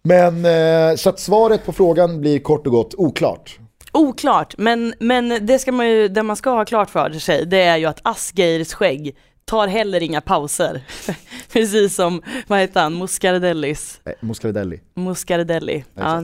[0.04, 3.60] Men eh, så att svaret på frågan blir kort och gott oklart.
[3.96, 7.62] Oklart, men, men det, ska man ju, det man ska ha klart för sig, det
[7.62, 10.82] är ju att Asgeirs skägg tar heller inga pauser.
[11.54, 14.80] Precis som, vad heter han, Moscardellis, Eh, Moscardelli.
[14.94, 15.84] Moscardelli.
[15.94, 16.24] Ja.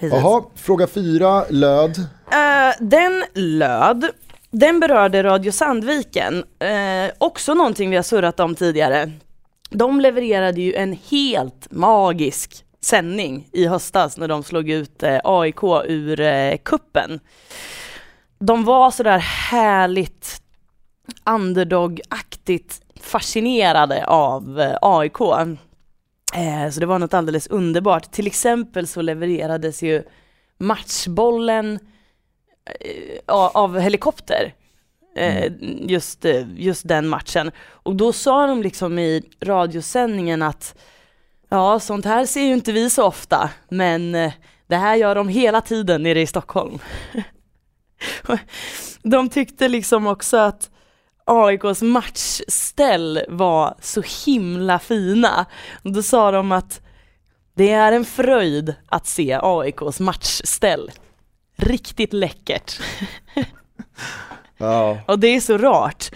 [0.00, 1.98] Jaha, fråga fyra löd.
[2.32, 4.06] Eh, den löd,
[4.50, 9.12] den berörde Radio Sandviken, eh, också någonting vi har surrat om tidigare.
[9.70, 15.62] De levererade ju en helt magisk sändning i höstas när de slog ut eh, AIK
[15.84, 17.20] ur eh, kuppen.
[18.38, 20.42] De var sådär härligt
[21.24, 25.20] underdog-aktigt fascinerade av eh, AIK.
[26.34, 28.10] Eh, så det var något alldeles underbart.
[28.10, 30.02] Till exempel så levererades ju
[30.58, 31.78] matchbollen
[33.26, 34.54] av helikopter.
[35.16, 36.24] Eh, just,
[36.56, 37.50] just den matchen.
[37.58, 40.78] Och då sa de liksom i radiosändningen att
[41.50, 44.32] ja, sånt här ser ju inte vi så ofta, men eh,
[44.66, 46.78] det här gör de hela tiden nere i Stockholm.
[49.02, 50.70] de tyckte liksom också att
[51.24, 55.46] AIKs matchställ var så himla fina.
[55.82, 56.80] Då sa de att
[57.54, 60.90] det är en fröjd att se AIKs matchställ.
[61.56, 62.80] Riktigt läckert.
[64.60, 64.98] Ja.
[65.06, 66.10] Och det är så rart.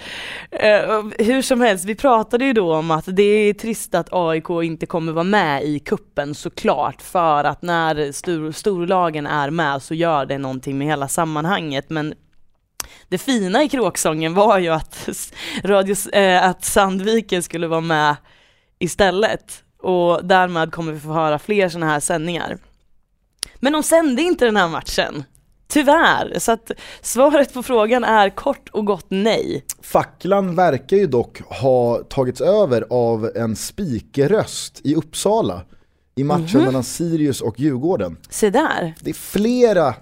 [0.52, 4.50] Uh, hur som helst, vi pratade ju då om att det är trist att AIK
[4.50, 9.94] inte kommer vara med i kuppen såklart för att när stor, storlagen är med så
[9.94, 12.14] gör det någonting med hela sammanhanget men
[13.09, 15.09] det fina i kråksången var ju att,
[15.64, 18.16] radio, uh, att Sandviken skulle vara med
[18.78, 22.59] istället och därmed kommer vi få höra fler sådana här sändningar.
[23.57, 25.24] Men de sände inte den här matchen.
[25.75, 26.71] Tyvärr, så att
[27.03, 29.65] svaret på frågan är kort och gott nej.
[29.83, 35.63] Facklan verkar ju dock ha tagits över av en spikerröst i Uppsala
[36.17, 36.65] i matchen Mhm.
[36.65, 38.17] mellan Sirius och Djurgården.
[38.31, 38.95] Se där.
[39.01, 39.95] Det är flera,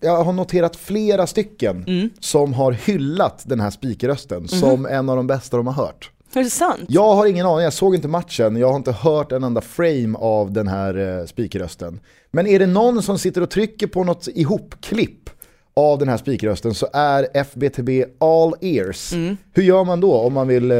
[0.00, 2.10] jag har noterat flera stycken Mm.
[2.20, 6.10] som har hyllat den här spikrösten som en av de bästa de har hört.
[6.34, 6.84] Är det sant?
[6.88, 10.18] Jag har ingen aning, jag såg inte matchen, jag har inte hört en enda frame
[10.18, 12.00] av den här eh, spikrösten.
[12.30, 15.30] Men är det någon som sitter och trycker på något ihopklipp
[15.76, 19.12] av den här spikrösten så är FBTB all ears.
[19.12, 19.36] Mm.
[19.54, 20.76] Hur gör man då om man vill eh,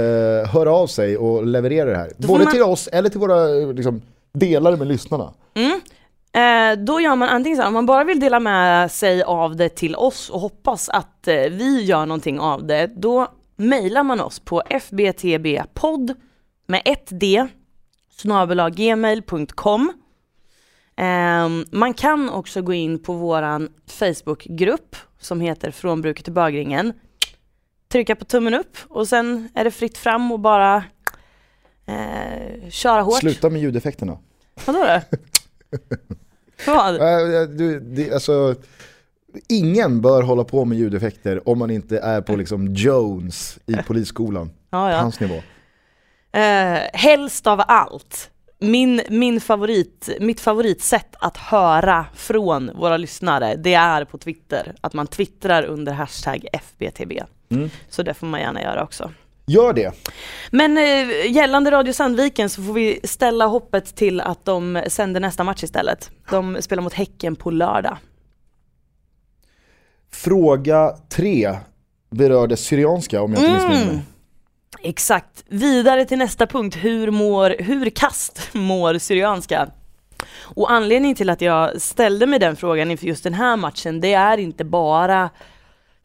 [0.53, 2.13] höra av sig och leverera det här?
[2.17, 5.33] Både man- till oss eller till våra eh, liksom, delare med lyssnarna.
[6.35, 9.57] Eh, då gör man antingen så här, om man bara vill dela med sig av
[9.57, 13.29] det till oss och hoppas att eh, vi gör någonting av det, då
[13.63, 16.15] mejlar man oss på fbtbpodd
[16.67, 17.47] med ett d
[18.11, 19.93] snabel-a gmail.com.
[20.97, 26.93] Eh, man kan också gå in på våran Facebookgrupp som heter Från bruket till bögringen.
[27.89, 30.85] Trycka på tummen upp och sen är det fritt fram och bara
[31.87, 33.19] eh, köra hårt.
[33.21, 34.19] Sluta med ljudeffekterna.
[34.67, 35.01] Vadå då?
[36.67, 36.95] Vad?
[36.95, 38.55] Äh, du, det, alltså,
[39.49, 44.51] ingen bör hålla på med ljudeffekter om man inte är på liksom Jones i polisskolan.
[44.71, 44.97] Ja, ja.
[44.97, 45.43] Hans nivå.
[46.33, 53.75] Eh, helst av allt, min, min favorit, mitt favoritsätt att höra från våra lyssnare, det
[53.75, 54.75] är på Twitter.
[54.81, 57.23] Att man twittrar under hashtag FBTB.
[57.51, 57.71] Mm.
[57.89, 59.11] Så det får man gärna göra också.
[59.47, 59.93] Gör det.
[60.51, 65.45] Men eh, gällande Radio Sandviken så får vi ställa hoppet till att de sänder nästa
[65.45, 66.11] match istället.
[66.31, 67.97] De spelar mot Häcken på lördag.
[70.13, 71.59] Fråga tre
[72.11, 73.95] berörde Syrianska om jag inte missminner Mm.
[73.95, 74.05] mig.
[74.83, 75.45] Exakt.
[75.49, 76.77] Vidare till nästa punkt.
[76.77, 79.69] Hur, mår, hur kast mår Syrianska?
[80.41, 84.13] Och anledningen till att jag ställde mig den frågan inför just den här matchen, det
[84.15, 85.31] är inte bara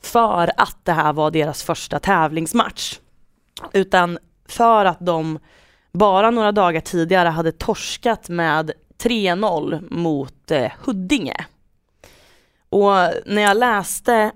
[0.03, 2.99] för att det här var deras första tävlingsmatch,
[3.73, 4.17] utan
[4.49, 5.39] för att de
[5.93, 8.71] bara några dagar tidigare hade torskat med
[9.03, 11.45] 3-0 mot eh, Huddinge.
[12.69, 12.93] Och
[13.25, 14.31] när jag läste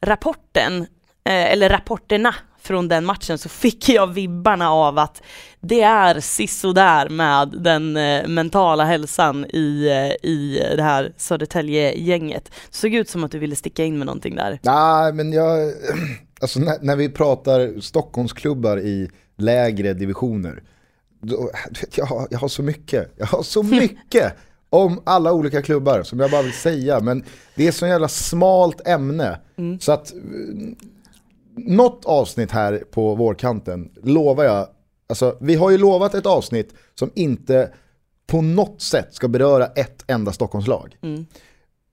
[0.00, 0.80] rapporten,
[1.24, 5.22] eh, eller rapporterna från den matchen så fick jag vibbarna av att
[5.60, 12.50] det är sisådär med den eh, mentala hälsan i, eh, i det här Södertälje-gänget.
[12.70, 14.58] Såg ut som att du ville sticka in med någonting där.
[14.62, 15.72] Nej, men jag,
[16.40, 20.62] alltså när, när vi pratar Stockholmsklubbar i lägre divisioner,
[21.22, 21.50] då,
[21.94, 24.36] jag, jag har så mycket, jag har så mycket
[24.70, 28.88] om alla olika klubbar som jag bara vill säga, men det är så jävla smalt
[28.88, 29.40] ämne.
[29.80, 30.76] Så att mm,
[31.56, 34.66] något avsnitt här på vårkanten lovar jag,
[35.08, 37.72] alltså vi har ju lovat ett avsnitt som inte
[38.26, 40.96] på något sätt ska beröra ett enda Stockholmslag.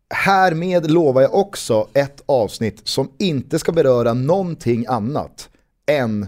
[0.10, 5.50] Härmed lovar jag också ett avsnitt som inte ska beröra någonting annat
[5.86, 6.28] än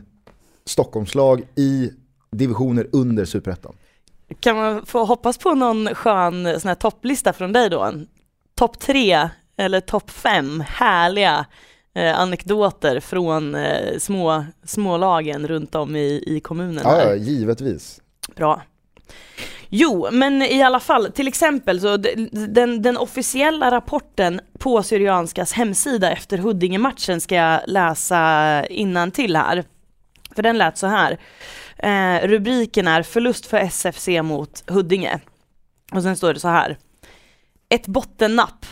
[0.66, 1.92] Stockholmslag i
[2.32, 3.76] divisioner under Superettan.
[4.40, 7.94] Kan man få hoppas på någon skön sån här topplista från dig då?
[8.56, 11.46] Topp tre eller topp fem härliga
[11.94, 16.84] eh, anekdoter från eh, små, smålagen runt om i, i kommunen.
[16.84, 18.02] Ja, givetvis.
[18.36, 18.62] Bra.
[19.70, 26.12] Jo, men i alla fall, till exempel så den, den officiella rapporten på Syrianskas hemsida
[26.12, 29.64] efter Huddinge-matchen ska jag läsa innan till här.
[30.36, 31.20] För den lät så här.
[31.84, 35.20] Eh, rubriken är förlust för SFC mot Huddinge.
[35.92, 36.78] Och sen står det så här.
[37.70, 38.66] Ett bottennapp.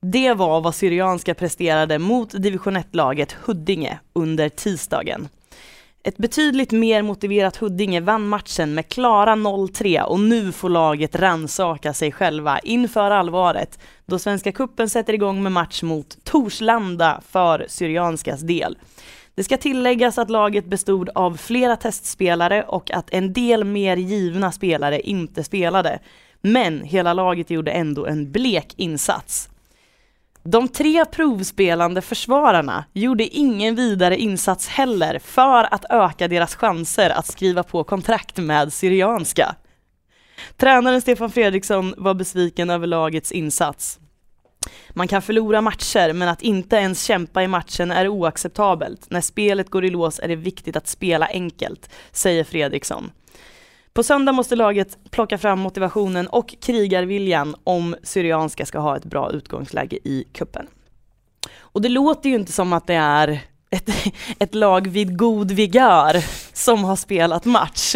[0.00, 5.28] Det var vad Syrianska presterade mot division 1-laget Huddinge under tisdagen.
[6.02, 11.94] Ett betydligt mer motiverat Huddinge vann matchen med klara 0-3 och nu får laget ransaka
[11.94, 18.40] sig själva inför allvaret då Svenska Kuppen sätter igång med match mot Torslanda för Syrianskas
[18.40, 18.78] del.
[19.38, 24.52] Det ska tilläggas att laget bestod av flera testspelare och att en del mer givna
[24.52, 25.98] spelare inte spelade.
[26.40, 29.48] Men hela laget gjorde ändå en blek insats.
[30.42, 37.26] De tre provspelande försvararna gjorde ingen vidare insats heller för att öka deras chanser att
[37.26, 39.54] skriva på kontrakt med Syrianska.
[40.56, 43.98] Tränaren Stefan Fredriksson var besviken över lagets insats.
[44.90, 49.10] Man kan förlora matcher, men att inte ens kämpa i matchen är oacceptabelt.
[49.10, 53.10] När spelet går i lås är det viktigt att spela enkelt, säger Fredriksson.
[53.92, 59.30] På söndag måste laget plocka fram motivationen och krigarviljan om Syrianska ska ha ett bra
[59.30, 60.66] utgångsläge i kuppen.
[61.56, 63.90] Och det låter ju inte som att det är ett,
[64.38, 67.94] ett lag vid god vigör som har spelat match.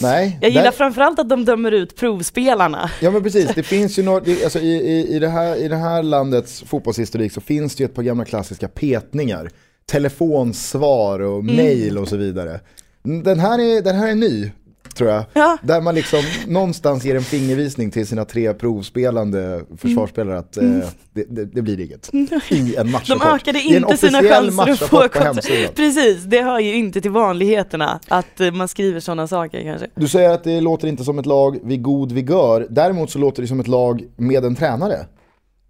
[0.00, 2.90] Nej, Jag gillar där- framförallt att de dömer ut provspelarna.
[3.00, 5.76] Ja men precis, det finns ju några, alltså i, i, i, det här, i det
[5.76, 9.50] här landets fotbollshistorik så finns det ju ett par gamla klassiska petningar.
[9.86, 12.60] Telefonsvar och mail och så vidare.
[13.02, 14.50] Den här är, den här är ny.
[14.94, 15.24] Tror jag.
[15.32, 15.58] Ja.
[15.62, 20.64] Där man liksom någonstans ger en fingervisning till sina tre provspelande försvarsspelare att eh,
[21.12, 22.10] det, det, det blir inget.
[22.48, 23.22] I en matchrapport.
[23.30, 25.74] De ökade inte sina chanser att få kontrakt.
[25.74, 29.88] Precis, det hör ju inte till vanligheterna att eh, man skriver sådana saker kanske.
[29.94, 33.42] Du säger att det låter inte som ett lag vid god vigör, däremot så låter
[33.42, 35.06] det som ett lag med en tränare.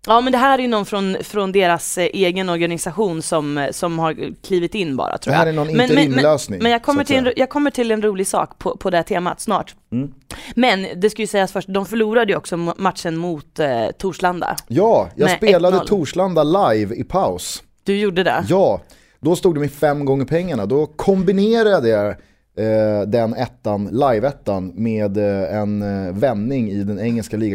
[0.07, 4.17] Ja men det här är någon från, från deras eh, egen organisation som, som har
[4.47, 5.39] klivit in bara tror Det jag.
[5.41, 6.63] här är någon Men- men- interimlösning.
[6.63, 9.05] Men jag kommer, till en, jag kommer till en rolig sak på, på det här
[9.05, 9.75] temat snart.
[9.93, 10.11] Mm.
[10.55, 14.57] Men det ska ju sägas först, de förlorade ju också ma- matchen mot eh, Torslanda.
[14.69, 15.87] Ja, jag spelade 1-0.
[15.87, 17.63] Torslanda live i paus.
[17.85, 18.45] Du gjorde det?
[18.49, 18.81] Ja,
[19.21, 20.67] då stod de i fem gånger pengarna.
[20.67, 22.15] Då kombinerade jag
[23.07, 27.47] den ettan, live-ettan, med eh, en eh, vändning i den engelska eller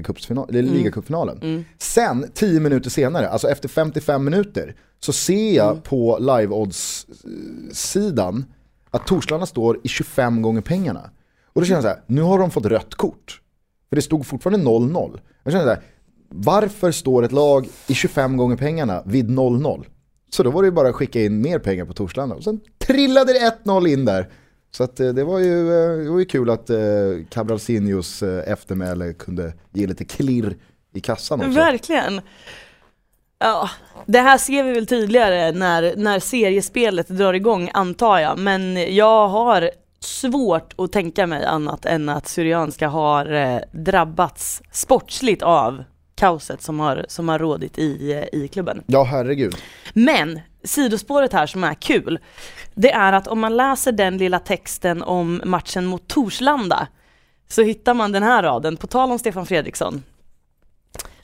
[0.61, 1.65] ligacupfinalen.
[1.77, 8.45] Sen, 10 minuter senare, alltså efter 55 minuter, så ser jag på live-odds-sidan
[8.91, 11.09] att Torslanda står i 25 gånger pengarna.
[11.53, 13.41] Och då känner jag så här, nu har de fått rött kort.
[13.89, 15.19] För det stod fortfarande 0-0.
[15.43, 15.81] Jag känner så här,
[16.29, 19.85] varför står ett lag i 25 gånger pengarna vid 0-0?
[20.29, 22.35] Så då var det ju bara att skicka in mer pengar på Torslanda.
[22.35, 24.29] Och sen trillade det 1-0 in där.
[24.71, 26.69] Så att, eh, det, var ju, eh, det var ju kul att
[27.29, 30.57] Cabralcinios eh, eftermäle kunde ge lite klirr
[30.93, 31.51] i kassan också.
[31.51, 32.21] Verkligen.
[33.39, 33.69] Ja,
[34.05, 38.39] det här ser vi väl tydligare när, när seriespelet drar igång antar jag.
[38.39, 45.41] Men jag har svårt att tänka mig annat än att Syrianska har eh, drabbats sportsligt
[45.41, 45.83] av
[46.15, 48.83] kaoset som har, som har rådit i, i klubben.
[48.87, 49.55] Ja, herregud.
[49.93, 52.19] Men sidospåret här som är kul,
[52.73, 56.87] det är att om man läser den lilla texten om matchen mot Torslanda
[57.47, 60.03] så hittar man den här raden, på tal om Stefan Fredriksson.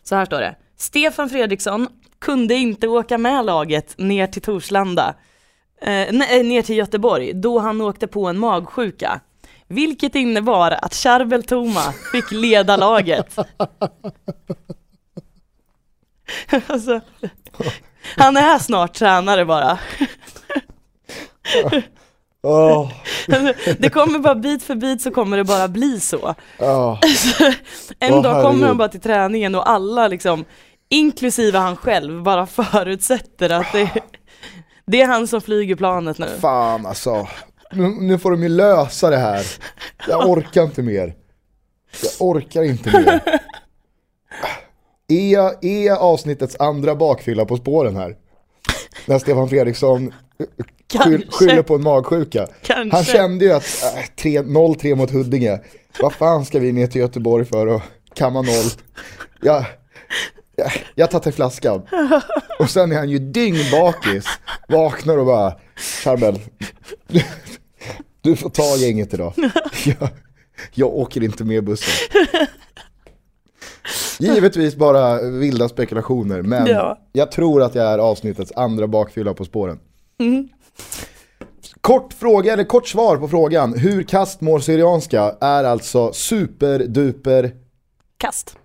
[0.04, 0.56] Så här står det.
[0.78, 1.88] Stefan Fredriksson
[2.20, 5.16] kunde inte åka med laget ner till Torslanda,
[5.82, 9.22] eh, nej, eh, ner till Göteborg, då han åkte på en magsjuka.
[9.68, 13.38] Vilket innebar att Charbel Toma fick leda laget.
[16.68, 17.02] alltså,
[18.18, 19.80] han är snart tränare bara.
[22.44, 22.92] Åh,
[23.80, 26.36] Det kommer bara bit för bit så kommer det bara bli så.
[26.60, 27.00] åh.
[28.00, 28.68] En Åh, dag kommer herregud.
[28.68, 30.46] han bara till träningen och alla liksom,
[30.90, 33.90] inklusive han själv, bara förutsätter att det,
[34.88, 36.28] det är han som flyger planet nu.
[36.42, 37.28] Fan alltså.
[37.72, 39.46] Nu, nu får de ju lösa det här.
[40.08, 41.16] Jag orkar inte mer.
[42.04, 43.22] Jag orkar inte mer.
[45.08, 48.16] Är är avsnittets andra bakfylla på spåren här?
[49.06, 50.14] När Stefan Fredriksson
[50.88, 51.28] Kanske.
[51.32, 52.48] skyller på en magsjuka.
[52.64, 52.96] Kanske.
[52.98, 55.60] Han kände ju att äh, tre- 0-3 mot Huddinge,
[56.02, 57.82] vad fan ska vi ner till Göteborg för och
[58.14, 58.66] kamma noll?
[59.42, 59.66] Jag,
[60.56, 61.82] jag, jag tar till flaskan.
[62.60, 64.26] Och sen är han ju dyngbakis,
[64.68, 65.54] vaknar och bara,
[66.04, 66.40] Charbel,
[67.08, 67.22] du,
[68.22, 69.34] du får ta gänget idag.
[69.86, 70.10] Jag,
[70.74, 71.94] jag åker inte med bussen.
[74.20, 76.98] Givetvis bara vilda spekulationer, men Ja.
[77.12, 79.80] jag tror att jag är avsnittets andra bakfylla på spåren.
[80.20, 80.48] Mm.
[81.82, 87.52] Kort fråga, eller kort svar på frågan, hur kast mår Syrianska är alltså superduper
[88.18, 88.58] Kast.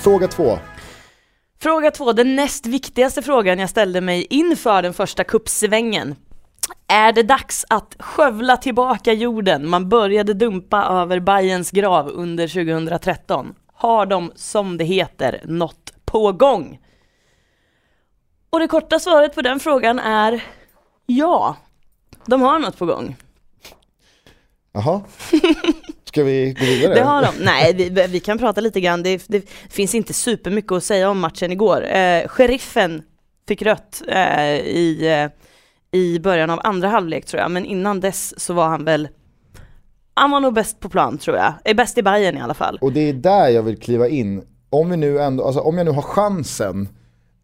[0.00, 0.58] Fråga två.
[1.58, 6.16] Fråga två, den näst viktigaste frågan jag ställde mig inför den första kuppsvängen.
[6.86, 13.54] Är det dags att skövla tillbaka jorden man började dumpa över Bayerns grav under 2013?
[13.74, 16.80] Har de, som det heter, något på gång?
[18.50, 20.44] Och det korta svaret på den frågan är
[21.06, 21.56] ja,
[22.26, 23.16] de har något på gång.
[24.72, 25.00] Jaha.
[26.10, 26.94] Ska vi gå vidare?
[26.94, 27.44] Det har de.
[27.44, 29.02] Nej, vi, vi kan prata lite grann.
[29.02, 31.86] Det, det finns inte supermycket att säga om matchen igår.
[31.96, 33.02] Eh, sheriffen
[33.48, 35.08] fick rött eh, i,
[35.92, 39.08] eh, i början av andra halvlek tror jag, men innan dess så var han väl
[40.14, 41.52] han var nog bäst på plan tror jag.
[41.64, 42.78] Är bäst i Bayern i alla fall.
[42.80, 44.42] Och det är där jag vill kliva in.
[44.70, 46.88] Om, vi nu ändå, alltså om jag nu har chansen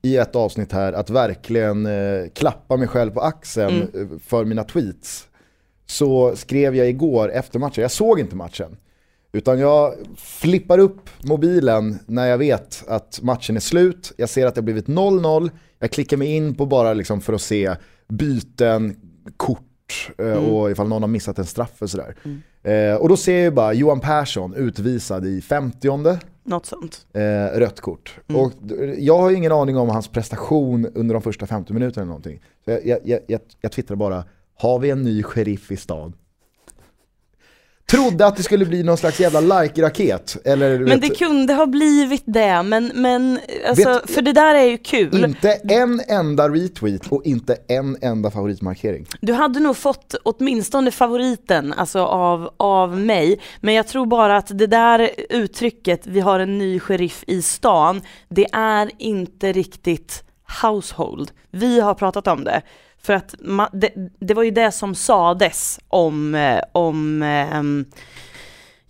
[0.03, 4.65] i ett avsnitt här att verkligen eh, klappa mig själv på axeln eh, för mina
[4.65, 5.29] tweets.
[5.87, 8.77] Så skrev jag igår efter matchen, jag såg inte matchen.
[9.33, 14.13] Utan jag flippar upp mobilen när jag vet att matchen är slut.
[14.17, 15.51] Jag ser att det har blivit 0-0.
[15.79, 17.75] Jag klickar mig in på bara liksom för att se
[18.09, 18.97] byten,
[19.37, 22.17] kort eh, och ifall någon har missat en straff och sådär.
[22.63, 27.07] Eh, och då ser jag ju bara Johan Persson utvisad i 50 Något sånt.
[27.13, 28.19] eh, rött kort.
[28.35, 32.03] Och d- jag har ju ingen aning om hans prestation under de första 50 minuterna
[32.03, 32.41] eller någonting.
[32.65, 34.25] Så jag, jag, jag, jag, jag twittrar bara,
[34.57, 36.13] har vi en ny sheriff i stan?
[37.91, 40.37] trodde att det skulle bli någon slags jävla like-raket.
[40.45, 43.39] Eller, Men vet, det kunde ha blivit det, men, men
[43.69, 45.25] alltså, Vet- för det där är ju kul.
[45.25, 49.07] inte en enda retweet och inte en enda favoritmarkering.
[49.21, 54.59] Du hade nog fått åtminstone favoriten alltså av, av mig, men jag tror bara att
[54.59, 60.25] det där uttrycket, vi har en ny sheriff i stan, det är inte riktigt
[60.63, 61.31] household.
[61.51, 62.63] Vi har pratat om det,
[63.07, 63.91] för att ma- det,
[64.21, 67.85] det var ju det som sades om, eh, om ehm,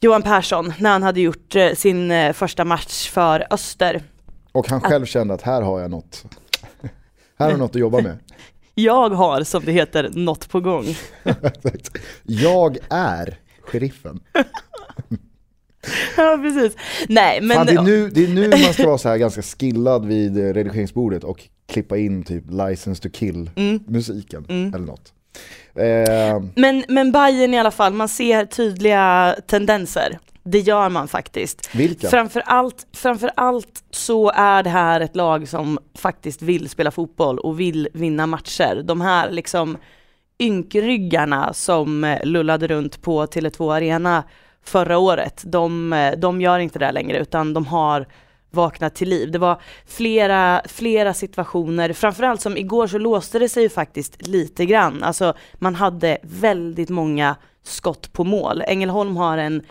[0.00, 4.02] Johan Persson när han hade gjort eh, sin eh, första match för Öster.
[4.52, 6.24] Och han själv kände att här har jag något.
[7.38, 8.18] Här har jag något att jobba med.
[8.74, 10.84] Jag har, som det heter, något på gång.
[12.22, 14.20] Jag är sheriffen.
[16.16, 16.76] Ja, precis.
[17.08, 17.56] Nej, men...
[17.56, 20.36] Fan, det, är nu, det är nu man ska vara så här ganska skillad vid
[20.36, 23.80] redigeringsbordet och klippa in typ license to kill Mm.
[23.86, 24.44] musiken
[24.74, 25.12] eller något.
[25.74, 30.18] Eh, Men, men Bayern i alla fall, man ser tydliga tendenser.
[30.48, 31.74] Det gör man faktiskt.
[31.74, 32.08] vilka?
[32.08, 37.38] Framför allt, framför allt så är det här ett lag som faktiskt vill spela fotboll
[37.38, 38.82] och vill vinna matcher.
[38.84, 39.76] De här liksom
[40.42, 44.24] ynkryggarna som eh, lullade runt på Tele2 Arena
[44.64, 48.06] förra året, de, eh, de gör inte det längre utan de har
[48.57, 49.30] vaknat till liv.
[49.30, 54.66] Det var flera, flera situationer, framförallt som igår så låste det sig ju faktiskt lite
[54.66, 55.02] grann.
[55.02, 58.62] Alltså man hade väldigt många skott på mål.
[58.66, 59.62] Ängelholm har en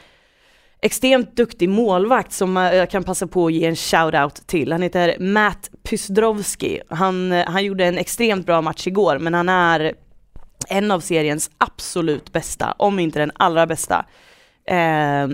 [0.82, 4.72] extremt duktig målvakt som eh, jag kan passa på att ge en shout-out till.
[4.72, 6.82] Han heter Matt Pysdrowski.
[6.90, 9.94] Han, eh, han gjorde en extremt bra match igår men han är
[10.70, 14.06] en av seriens absolut bästa, om inte den allra bästa,
[14.68, 15.28] eh,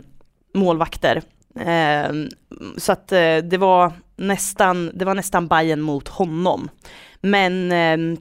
[0.53, 1.21] målvakter.
[1.55, 2.13] Eh,
[2.77, 6.69] så att eh, det var nästan, det var nästan Bayern mot honom.
[7.21, 8.19] Men eh,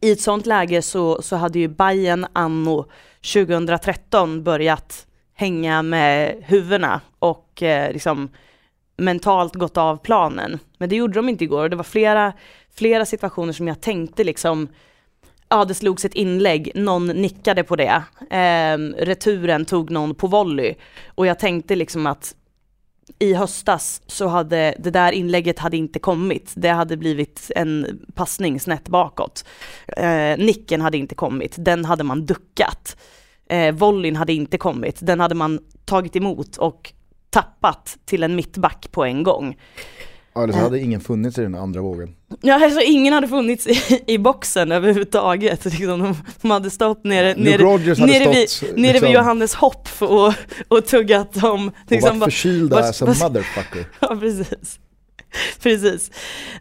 [0.00, 2.86] i ett sånt läge så, så hade ju Bayern anno
[3.34, 8.28] 2013 börjat hänga med huvudena och eh, liksom
[8.96, 10.58] mentalt gått av planen.
[10.78, 12.32] Men det gjorde de inte igår och det var flera,
[12.74, 14.68] flera situationer som jag tänkte liksom
[15.48, 18.02] Ja, det slogs ett inlägg, någon nickade på det.
[18.30, 20.74] Eh, returen tog någon på volley.
[21.14, 22.34] Och jag tänkte liksom att
[23.18, 26.52] i höstas så hade det där inlägget hade inte kommit.
[26.56, 29.44] Det hade blivit en passning snett bakåt.
[29.96, 32.96] Eh, nicken hade inte kommit, den hade man duckat.
[33.48, 36.92] Eh, volleyn hade inte kommit, den hade man tagit emot och
[37.30, 39.56] tappat till en mittback på en gång.
[40.36, 42.14] Ja, Eller så hade ingen funnits i den andra vågen.
[42.42, 45.64] Ja, alltså ingen hade funnits i, i boxen överhuvudtaget.
[45.64, 49.16] Liksom, de, de hade stått nere, nere, Rogers hade nere, stått, vid, nere liksom- vid
[49.16, 50.32] Johannes Hopp och,
[50.68, 51.68] och tuggat om...
[51.68, 53.86] Och Liksom, varit förkylda vad- som vad- motherfucker.
[54.00, 54.78] Ja, precis.
[55.62, 56.10] Precis.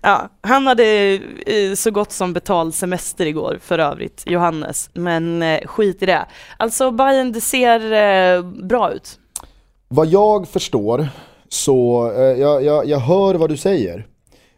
[0.02, 0.86] Ja, han hade
[1.46, 4.90] eh, så gott som betald semester igår för övrigt, Johannes.
[4.94, 6.26] Men eh, skit i det.
[6.58, 7.92] Alltså Bayern, det ser
[8.38, 9.20] eh, bra ut.
[9.88, 11.08] Vad jag förstår
[11.50, 14.08] så, eh, jag, jag, jag hör vad du säger.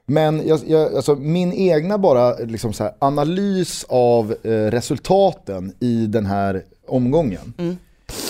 [0.06, 6.26] Men jag, jag, alltså min egna bara liksom här, analys av eh, resultaten i den
[6.26, 7.54] här omgången.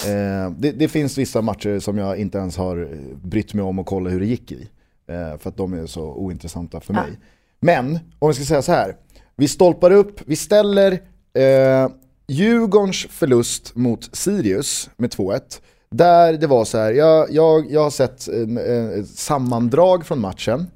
[0.06, 2.90] Eh, det, det finns vissa matcher som jag inte ens har
[3.24, 4.68] brytt mig om att kolla hur det gick i.
[5.10, 7.02] Eh, för att de är så ointressanta för Ja.
[7.02, 7.12] mig.
[7.60, 8.96] Men om vi ska säga så här.
[9.36, 10.92] Vi stolpar upp, vi ställer
[11.34, 11.90] eh,
[12.28, 15.42] Djurgårdens förlust mot Sirius med 2-1.
[15.90, 18.58] Där det var så här, jag, jag, jag har sett en,
[19.00, 20.68] ett sammandrag från matchen.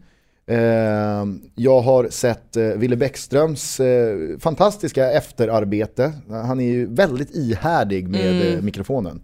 [0.48, 6.14] Eh, jag har sett eh, Ville Bäckströms eh, fantastiska efterarbete.
[6.30, 9.22] Han är ju väldigt ihärdig med eh, mikrofonen.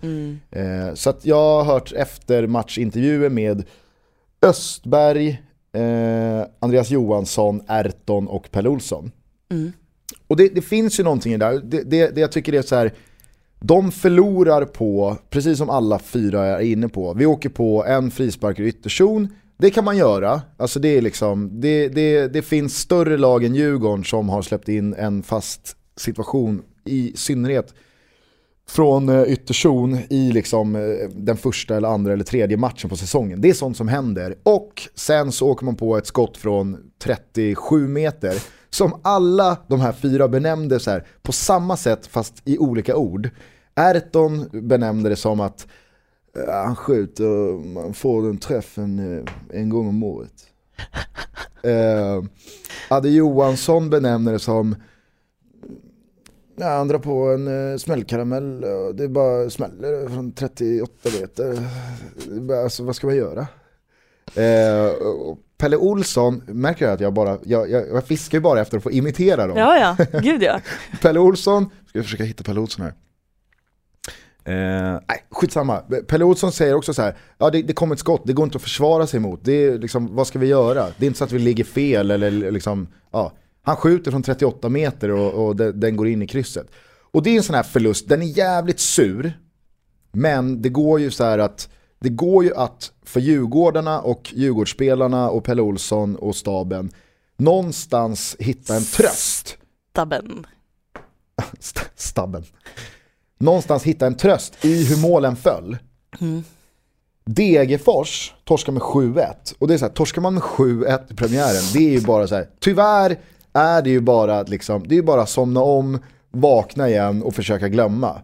[0.52, 3.64] Eh, så att jag har hört eftermatchintervjuer med
[4.42, 5.42] Östberg,
[5.74, 9.12] eh, Andreas Johansson, Erton och Pelle Olsson.
[10.28, 11.62] Och det, det finns ju någonting i det där.
[11.64, 12.94] Det, det, det jag tycker är så här,
[13.60, 18.60] de förlorar på, precis som alla fyra är inne på, vi åker på en frispark
[18.60, 19.28] i ytterzon,
[19.58, 20.42] det kan man göra.
[20.58, 24.70] Alltså det, är liksom, det, det, det finns större lag än Djurgården som har släppt
[24.70, 27.74] in en fast situation, i synnerhet
[28.70, 33.42] från eh, ytterzon i liksom, eh, den första eller andra eller tredje matchen på säsongen.
[33.42, 34.36] Det är sånt som händer.
[34.44, 38.36] Och sen så åker man på ett skott från 37 meter
[38.70, 43.30] som alla de här fyra benämnde så här, på samma sätt fast i olika ord.
[43.76, 45.68] Erton benämnde det som att
[46.38, 50.34] eh, han skjuter och man får den träffen eh, en gång om året.
[51.64, 52.24] Eh,
[52.90, 54.76] Adde Johansson benämner det som
[56.60, 61.68] Ja, han drar på en uh, smällkaramell och det bara smäller från 38 meter.
[62.64, 63.48] Alltså vad ska man göra?
[64.36, 68.62] Eh, och Pelle Olsson, märker jag att jag bara, jag, jag, jag fiskar ju bara
[68.62, 69.58] efter att få imitera dem.
[69.58, 70.62] Ja, ja, gud ja.
[71.02, 72.94] Pelle Olsson, ska jag försöka hitta Pelle Olsson här.
[74.48, 75.78] Eh, nej, skitsamma.
[76.08, 78.56] Pelle Olsson säger också så här, ja det, det kommer ett skott, det går inte
[78.56, 79.46] att försvara sig mot.
[79.46, 80.88] Det är liksom, vad ska vi göra?
[80.98, 83.34] Det är inte så att vi ligger fel eller liksom, ja.
[83.62, 86.68] Han skjuter från 38 meter och, och den, den går in i krysset.
[87.12, 89.34] Och det är en sån här förlust, den är jävligt sur.
[90.12, 91.70] Men det går ju så här att,
[92.00, 96.92] det går ju att för Djurgårdarna och Djurgårdsspelarna och Pelle Olsson och staben
[97.38, 99.58] någonstans hitta en tröst.
[99.92, 100.46] Stabben.
[101.60, 102.44] St- stabben.
[103.40, 105.78] Någonstans hitta en tröst i hur målen föll.
[107.26, 109.34] Degerfors torskar med 7-1.
[109.60, 112.28] Och det är så här, torskar man med 7-1 i premiären, det är ju bara
[112.28, 113.20] så här, tyvärr
[113.54, 116.00] är det ju bara att liksom, det är bara att somna om,
[116.32, 118.22] vakna igen och försöka glömma.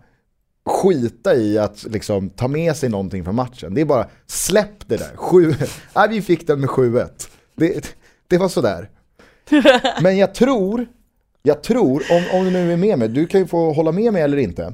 [0.65, 3.73] Skita i att liksom ta med sig någonting från matchen.
[3.73, 5.15] Det är bara, släpp det där.
[5.15, 5.53] 7
[5.95, 7.09] Nej, vi fick den med 7-1.
[7.55, 7.95] Det,
[8.27, 8.89] det var sådär.
[10.01, 10.85] Men jag tror,
[11.41, 14.13] jag tror, om, om du nu är med mig, du kan ju få hålla med
[14.13, 14.73] mig eller inte.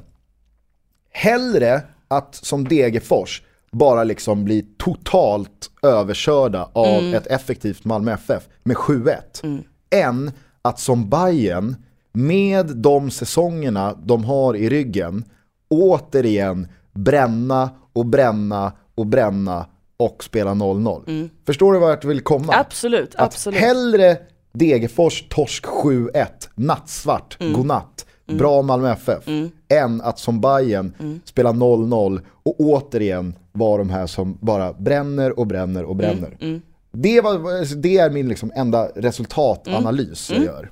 [1.10, 8.76] Hellre att som Degerfors bara liksom bli totalt överkörda av ett effektivt Malmö FF med
[8.76, 9.62] 7-1.
[9.90, 10.32] Än
[10.62, 11.76] att som Bayern
[12.12, 15.24] med de säsongerna de har i ryggen
[15.70, 19.66] återigen bränna och bränna och bränna
[19.96, 21.28] och spela 0-0.
[21.46, 22.52] Förstår du vart jag vill komma?
[22.56, 23.60] Absolut, Att absolut.
[23.60, 24.16] hellre
[24.52, 27.52] Degerfors torsk 7-1, nattsvart, Mm.
[27.52, 29.24] godnatt, bra Malmö FF,
[29.68, 31.20] än att som Bayern Mm.
[31.24, 36.36] spela 0-0 och återigen vara de här som bara bränner och bränner och bränner.
[36.40, 36.62] Mm.
[36.92, 40.42] Det, var, det är min liksom enda resultatanalys Mm.
[40.44, 40.70] jag gör.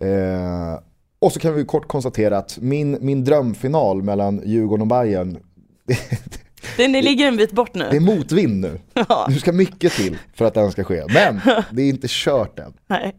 [0.00, 0.80] Eh,
[1.20, 5.38] och så kan vi kort konstatera att min, min drömfinal mellan Djurgården och Bayern
[6.76, 8.00] Den ligger en bit bort det är nu.
[8.00, 8.80] motvind nu.
[9.28, 11.02] Nu ska mycket till för att den ska ske.
[11.14, 11.40] Men
[11.70, 12.72] det är inte kört än.
[12.86, 13.16] Nej.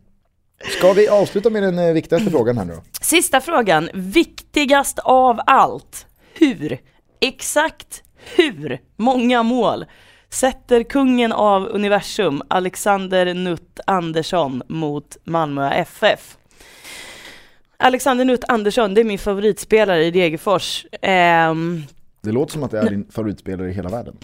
[0.77, 2.81] Ska vi avsluta med den eh, viktigaste frågan här nu då?
[3.01, 6.05] Sista frågan, viktigast av allt.
[6.33, 6.79] Hur?
[7.21, 8.03] Exakt
[8.35, 9.85] hur många mål
[10.29, 16.37] sätter kungen av universum Alexander Nutt Andersson mot Malmö FF?
[17.83, 20.85] Alexander Nutt Andersson, det är min favoritspelare i Degerfors.
[21.01, 21.83] Ehm,
[22.21, 24.15] Det låter som att det är din favoritspelare i hela världen.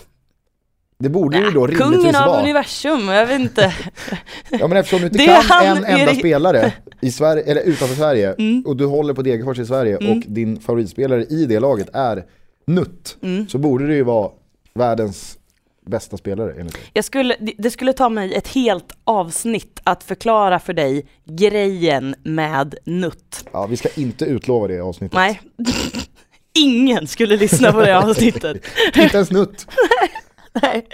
[1.00, 2.42] Det borde ju då kungen rimligtvis av vara.
[2.42, 3.74] universum, jag vet inte.
[4.52, 6.20] Ja men eftersom du inte kan han, en enda Erik.
[6.20, 8.64] spelare i Sverige, eller utanför Sverige Mm.
[8.66, 12.26] och du håller på Degerfors i Sverige och din favoritspelare i det laget är
[12.68, 13.18] Nutt.
[13.22, 13.48] Mm.
[13.50, 14.32] Så borde det ju vara
[14.74, 15.38] världens
[15.86, 16.84] bästa spelare enligt dig.
[16.94, 22.76] Jag skulle, det- skulle ta mig ett helt avsnitt att förklara för dig grejen med
[22.86, 23.46] Nutt.
[23.54, 25.16] Ja, vi ska inte utlova det avsnittet.
[25.16, 25.42] Nej,
[26.60, 28.66] ingen skulle lyssna på det avsnittet.
[28.96, 29.68] Inte ens Nutt.
[30.62, 30.88] Nej.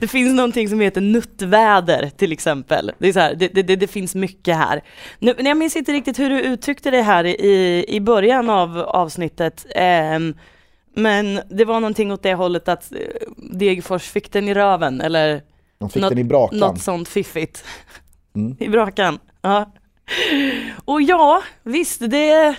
[0.00, 2.92] Det finns någonting som heter nuttväder till exempel.
[2.98, 4.82] Det, är så här, det, det, det, finns mycket här.
[5.18, 9.66] Nu, jag minns inte riktigt hur du uttryckte det här i, i början av avsnittet.
[9.74, 10.34] Ehm,
[11.02, 12.98] men det var någonting åt det hållet att eh,
[13.36, 15.42] Degerfors fick den i röven eller
[15.78, 16.58] De fick Något- den i brakan.
[16.58, 17.64] något sånt fiffigt.
[18.36, 18.56] Mm.
[18.60, 19.18] I brakan.
[19.42, 19.72] Ja.
[20.84, 22.54] Och ja, visst det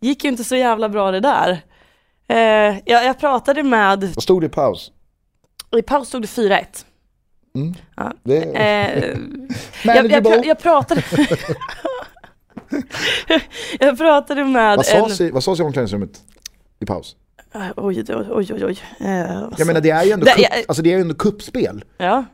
[0.00, 1.50] gick ju inte så jävla bra det där.
[2.28, 2.36] Eh,
[2.86, 4.92] jag, jag pratade med, Vad stod det i paus?
[5.76, 6.64] i paus stod det 4-1.
[7.54, 7.74] Mm.
[7.96, 8.12] Ja.
[8.22, 8.36] Det...
[8.42, 9.18] Eh,
[9.84, 11.02] jag, jag, pra- jag pratade
[13.80, 15.00] Jag pratade med Vad en...
[15.00, 16.20] sades i, vad sades i omklädningsrummet
[16.80, 17.16] i paus?
[17.54, 18.78] Eh, Oj, oj, oj, oj.
[19.00, 21.14] Eh, vad Jag menar det är ju ändå, Det- kupp, jag- alltså, det är ändå
[21.14, 21.84] kuppspel.
[21.98, 22.24] Ja,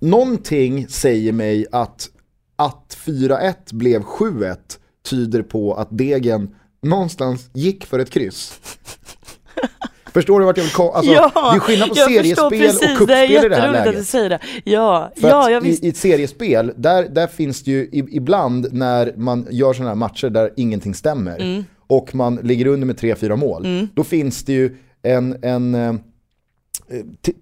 [0.00, 2.08] Någonting säger mig att
[2.56, 8.60] att 4-1 blev 7-1 tyder på att Degen någonstans gick för ett kryss.
[10.12, 10.92] Förstår du vart jag vill komma?
[10.92, 12.98] Alltså, ja, det är skillnad på seriespel och precis.
[12.98, 14.06] Kuppspel i det här jätteroligt att du läget.
[14.06, 14.38] säger det.
[14.64, 15.82] Ja, För ja, jag visst.
[15.82, 19.96] i, I ett seriespel, där, där finns det ju ibland när man gör sådana här
[19.96, 21.64] matcher där ingenting stämmer Mm.
[21.86, 25.94] och man ligger under med 3-4 mål, då finns det ju en, en eh,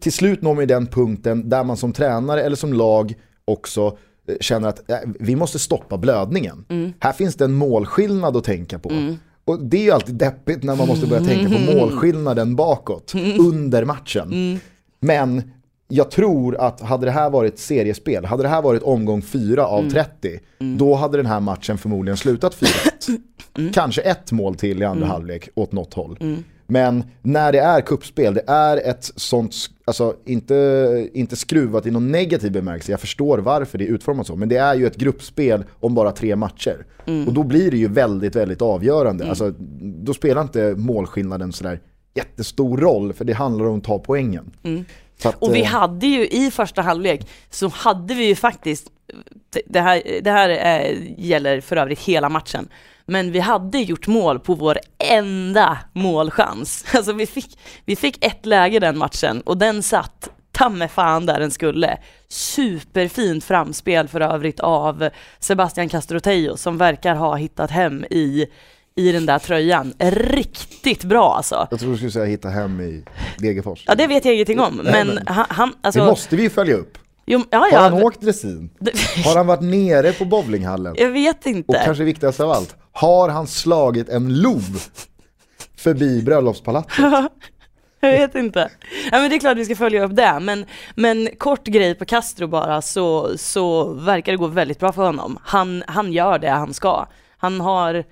[0.00, 3.14] till, slut når man ju den punkten där man som tränare eller som lag
[3.44, 3.96] också
[4.28, 6.64] eh, känner att eh, vi måste stoppa blödningen.
[6.68, 6.92] Mm.
[7.00, 8.90] Här finns det en målskillnad att tänka på.
[9.44, 13.84] Och det är ju alltid deppigt när man måste börja tänka på målskillnaden bakåt under
[13.84, 14.60] matchen.
[15.00, 15.42] Men
[15.88, 19.90] jag tror att hade det här varit seriespel, hade det här varit omgång 4 av
[19.90, 20.40] 30,
[20.78, 22.56] då hade den här matchen förmodligen slutat
[23.54, 23.72] 4-1.
[23.74, 26.16] Kanske ett mål till i andra halvlek åt något håll.
[26.70, 29.54] Men när det är kuppspel, det är ett sånt,
[29.84, 34.36] alltså inte, inte skruvat i någon negativ bemärkelse, jag förstår varför det är utformat så,
[34.36, 36.86] men det är ju ett gruppspel om bara tre matcher.
[37.26, 39.28] Och då blir det ju väldigt, väldigt avgörande.
[39.28, 41.80] Alltså, då spelar inte målskillnaden sådär
[42.14, 44.50] jättestor roll, för det handlar om att ta poängen.
[45.22, 48.86] Så att, Och vi eh, hade ju i första halvlek så hade vi ju faktiskt,
[49.66, 52.68] det här, det här eh, gäller för övrigt hela matchen,
[53.10, 56.84] Men vi hade gjort mål på vår enda målchans.
[56.94, 61.26] Alltså vi fick, vi fick ett läge den matchen och den satt ta med fan
[61.26, 61.98] där den skulle.
[62.28, 65.08] Superfint framspel för övrigt av
[65.38, 68.46] Sebastian Castrotejo som verkar ha hittat hem i,
[68.96, 69.94] i den där tröjan.
[69.98, 71.66] Riktigt bra alltså.
[71.70, 73.04] Jag tror du skulle säga hitta hem i
[73.38, 73.84] Degerfors.
[73.86, 76.00] Ja det vet jag ingenting om, Nej, men, men- han, han alltså...
[76.00, 76.98] det måste vi följa upp.
[77.26, 78.70] jo, ja, Har ja, han åkt dressin?
[79.24, 80.94] Har han varit nere på bowlinghallen?
[80.98, 81.82] Jag vet Och inte.
[81.84, 84.82] kanske viktigast av allt, har han slagit en lov
[85.76, 87.04] förbi bröllopspalatset?
[88.00, 88.70] Jag vet inte.
[89.10, 92.04] Ja, men det är klart vi ska följa upp det, men, men kort grej på
[92.04, 95.38] Castro bara så, så verkar det gå väldigt bra för honom.
[95.42, 97.06] Han, han gör det han ska.
[97.38, 98.04] Han har,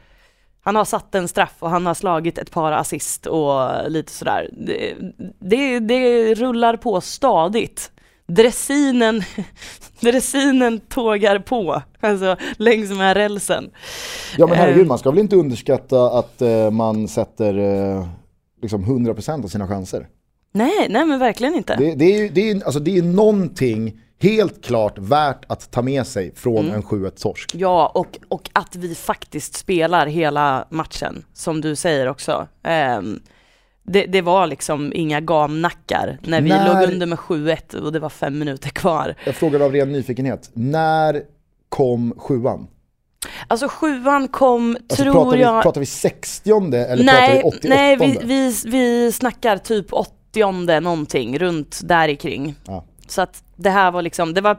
[0.62, 4.50] han har satt en straff och han har slagit ett par assist och lite sådär.
[4.52, 4.94] Det,
[5.38, 7.90] det, det rullar på stadigt.
[8.32, 9.22] Dressinen,
[10.00, 13.70] dressinen tågar på, alltså längs med rälsen.
[14.38, 14.86] Ja men herregud, Eh.
[14.88, 18.06] man ska väl inte underskatta att eh, man sätter eh,
[18.62, 20.06] liksom 100% av sina chanser.
[20.52, 21.76] Nej, nej men verkligen inte.
[21.76, 25.82] Det, det, är ju det är, alltså, det är någonting helt klart värt att ta
[25.82, 26.74] med sig från Mm.
[26.74, 27.50] en 7-1 torsk.
[27.54, 32.48] Ja, och, och att vi faktiskt spelar hela matchen, som du säger också.
[32.62, 33.20] Ehm,
[33.88, 37.98] det, det var liksom inga gamnackar när vi När- låg under med 7-1 och det
[37.98, 39.14] var fem minuter kvar.
[39.24, 41.22] Jag frågar av ren nyfikenhet, när
[41.68, 42.66] kom sjuan?
[43.48, 45.62] Alltså sjuan kom, Alltså, tror pratar, vi, jag...
[45.62, 47.68] pratar vi 60 eller nej, pratar vi 88?
[47.68, 52.54] nej vi, vi, vi snackar typ 80 någonting, runt där kring.
[52.66, 52.84] Ja.
[53.08, 54.58] Så att det här var liksom, det var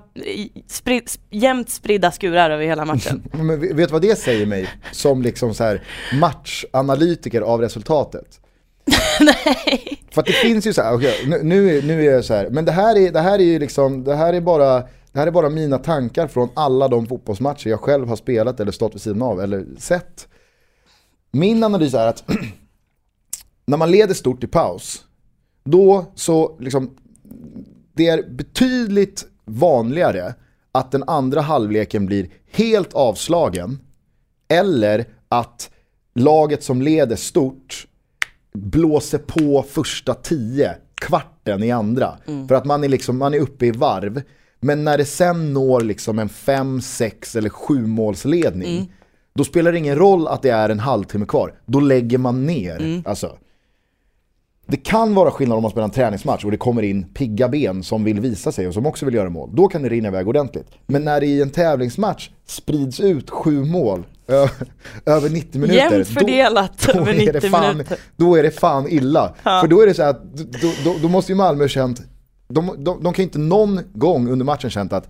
[0.67, 3.23] sprid, jämnt spridda skurar över hela matchen.
[3.31, 4.67] Men vet du vad det säger mig?
[4.91, 5.81] Som liksom så här
[6.19, 8.39] matchanalytiker av resultatet.
[9.19, 9.99] nej.
[10.11, 12.33] För att det finns ju så här, okej, nu, nu, är, nu är jag så
[12.33, 15.19] här, men det här är, det här är ju liksom, det här är bara det
[15.19, 18.95] här är bara mina tankar från alla de fotbollsmatcher jag själv har spelat eller stått
[18.95, 20.27] vid sidan av eller sett.
[21.31, 22.23] Min analys är att
[23.65, 25.03] när man leder stort i paus,
[25.63, 26.97] då så liksom,
[27.93, 30.33] det är betydligt vanligare
[30.71, 33.79] att den andra halvleken blir helt avslagen
[34.47, 35.69] eller att
[36.15, 37.87] laget som leder stort
[38.53, 42.17] blåser på första tio, kvarten i andra.
[42.47, 44.21] För att man är, liksom, man är uppe i varv.
[44.59, 48.93] Men när det sen når liksom en fem, sex eller sju målsledning
[49.33, 51.53] då spelar det ingen roll att det är en halvtimme kvar.
[51.65, 53.01] Då lägger man ner.
[53.05, 53.37] Alltså,
[54.67, 57.83] det kan vara skillnad om man spelar en träningsmatch och det kommer in pigga ben
[57.83, 59.49] som vill visa sig och som också vill göra mål.
[59.53, 60.67] Då kan det rinna iväg ordentligt.
[60.87, 64.03] Men när det i en tävlingsmatch sprids ut sju mål
[65.05, 65.91] över 90 minuter.
[65.91, 67.97] Jämnt fördelat då, då över är det 90 fan, minuter.
[68.15, 69.33] Då är det fan illa.
[69.43, 72.01] För då är det så att då, då, då måste ju Malmö känt,
[72.47, 75.09] de, de, de kan ju inte någon gång under matchen känt att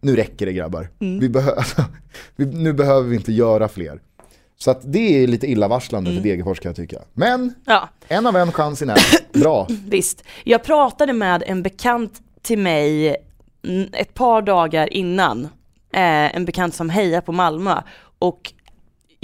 [0.00, 0.88] nu räcker det grabbar.
[1.00, 1.18] Mm.
[1.20, 1.62] Vi behö-
[2.36, 4.00] vi, nu behöver vi inte göra fler.
[4.58, 6.22] Så att det är lite illavarslande Mm.
[6.22, 6.98] för Degerfors kan jag tycka.
[7.12, 8.98] Men Ja, en av en chans i nät,
[9.32, 9.66] bra.
[9.88, 10.22] Visst.
[10.44, 12.12] Jag pratade med en bekant
[12.42, 13.16] till mig
[13.92, 15.44] ett par dagar innan,
[15.92, 17.82] eh, en bekant som hejar på Malmö,
[18.18, 18.52] och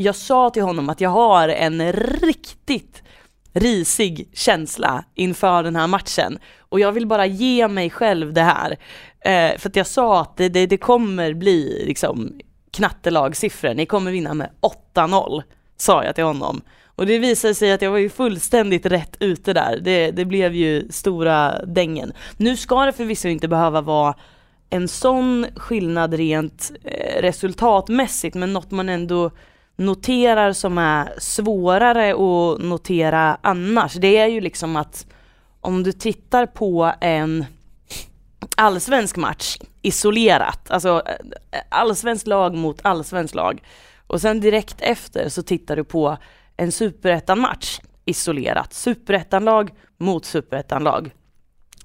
[0.00, 3.02] jag sa till honom att jag har en riktigt
[3.52, 6.38] risig känsla inför den här matchen.
[6.58, 8.76] Och jag vill bara ge mig själv det här.
[9.20, 12.32] Eh, för att jag sa att det, det, det kommer bli liksom
[12.70, 14.50] knattelagsiffror, ni kommer vinna med
[14.94, 15.42] 8-0,
[15.76, 16.60] sa jag till honom.
[16.86, 19.80] Och det visade sig att jag var ju fullständigt rätt ute där.
[19.82, 22.12] Det, det blev ju stora dängen.
[22.36, 24.14] Nu ska det förvisso inte behöva vara
[24.70, 29.30] en sån skillnad rent eh, resultatmässigt, men något man ändå
[29.80, 35.06] noterar som är svårare att notera annars, det är ju liksom att
[35.60, 37.44] om du tittar på en
[38.56, 43.62] allsvensk match isolerat, alltså eh, allsvensk lag mot allsvensk lag,
[44.06, 46.16] och sen direkt efter så tittar du på
[46.56, 51.10] en superettan-match isolerat, superettan-lag mot superettan-lag,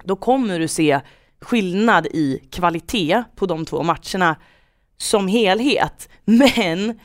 [0.03, 0.99] då kommer du se
[1.41, 4.35] skillnad i kvalitet på de två matcherna
[4.97, 6.09] som helhet.
[6.25, 6.99] Men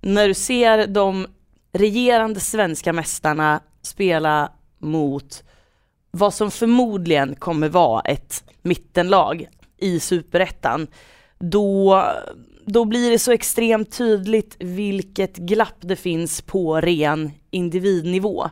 [0.00, 1.26] när du ser de
[1.72, 5.42] regerande svenska mästarna spela mot
[6.10, 9.48] vad som förmodligen kommer vara ett mittenlag
[9.78, 10.86] i superettan,
[11.38, 12.04] då,
[12.66, 18.50] då blir det så extremt tydligt vilket glapp det finns på ren individnivå.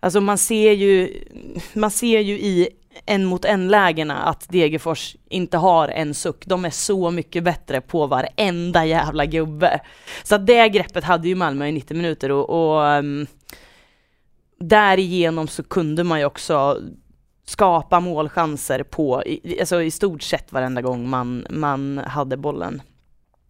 [0.00, 1.24] Alltså man ser ju,
[1.72, 2.68] man ser ju i
[3.06, 6.46] en mot en lägena att Degerfors inte har en suck.
[6.46, 9.80] De är så mycket bättre på varenda jävla gubbe.
[10.22, 13.26] Så att det greppet hade ju Malmö i 90 minuter och, och um,
[14.60, 16.80] därigenom så kunde man ju också
[17.46, 22.82] skapa målchanser på, i, alltså i stort sett varenda gång man, man hade bollen.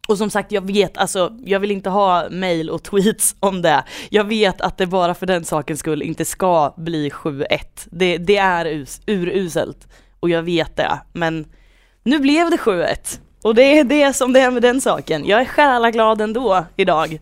[0.08, 3.84] Och som sagt, jag vet, alltså jag vill inte ha mail och tweets om det.
[4.10, 7.46] Jag vet att det bara för den sakens skull inte ska bli 7-1.
[7.90, 9.88] Det, det är us, uruselt
[10.20, 11.46] och jag vet det, men
[12.02, 13.18] nu blev det 7-1.
[13.42, 15.26] Och det är det som det är med den saken.
[15.26, 17.20] Jag är själaglad ändå idag.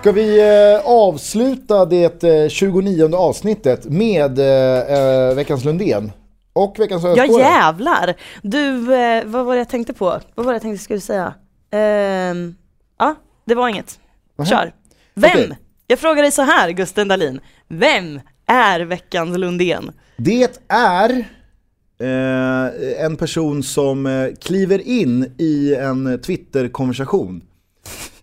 [0.00, 6.12] Ska vi eh, avsluta det eh, 29 avsnittet med eh, eh, veckans Lundén?
[6.52, 8.14] Och veckans Ja jävlar!
[8.42, 10.20] Du, eh, vad var det jag tänkte på?
[10.34, 11.34] Vad var det jag tänkte skulle säga?
[11.70, 12.54] Ehm,
[12.98, 13.98] ja, det var inget.
[14.48, 14.72] Kör.
[15.14, 15.30] Vem?
[15.32, 15.58] Okej.
[15.86, 17.40] Jag frågar dig så här, Gusten Dahlin.
[17.68, 19.92] Vem är veckans Lundén?
[20.16, 21.10] Det är
[22.00, 27.42] eh, en person som eh, kliver in i en Twitter-konversation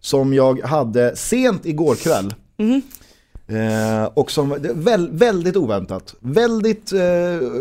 [0.08, 2.34] som jag hade sent igår kväll.
[3.48, 6.16] Eh, och som det väl, väldigt oväntat.
[6.20, 7.00] Väldigt eh,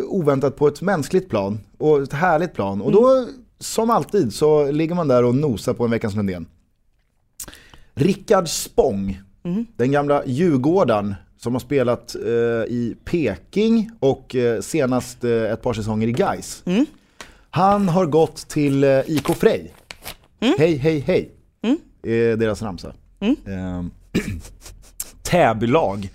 [0.09, 2.81] oväntat på ett mänskligt plan och ett härligt plan.
[2.83, 3.27] Och då,
[3.59, 6.47] som alltid, så ligger man där och nosar på en veckans Lundén.
[7.95, 9.21] Rickard Spång,
[9.77, 15.73] den gamla Djurgården som har spelat eh, i Peking och eh, senast eh, ett par
[15.73, 16.63] säsonger i Gais.
[17.51, 19.75] Han har gått till eh, IK Frej.
[20.59, 21.36] Hej, hej, hej.
[22.07, 22.93] Är deras ramsa.
[23.21, 23.85] Eh,
[25.23, 26.11] Täbylag.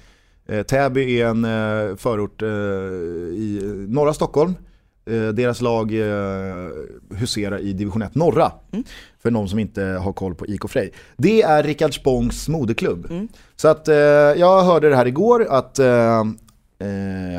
[0.48, 4.54] Eh, Täby är en eh, förort eh, i norra Stockholm.
[5.06, 6.70] Eh, deras lag eh,
[7.16, 8.52] huserar i division 1 norra.
[9.22, 10.92] För någon som inte har koll på IK Frej.
[11.18, 13.08] Det är Rickard Spångs moderklubb.
[13.56, 15.80] Så att eh, jag hörde det här igår att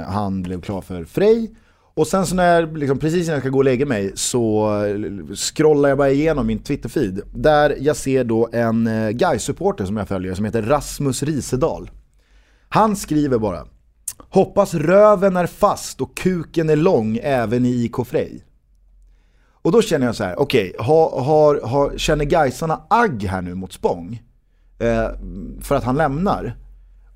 [0.06, 1.50] han blev klar för Frej.
[1.94, 4.74] Och sen så när jag, liksom, precis när jag ska gå och lägga mig så
[4.84, 7.22] eh, scrollar jag bara igenom min Twitter-feed.
[7.34, 11.90] Där jag ser då en eh, Gais-supporter som jag följer som heter Rasmus Risedal.
[12.68, 13.66] Han skriver bara
[14.18, 18.44] Hoppas röven är fast och kuken är lång även i IK Frej.
[19.62, 23.54] Och då känner jag så här, okej, har, har, har, känner Gaisarna agg här nu
[23.54, 24.22] mot Spång?
[24.78, 25.10] Eh,
[25.60, 26.56] för att han lämnar?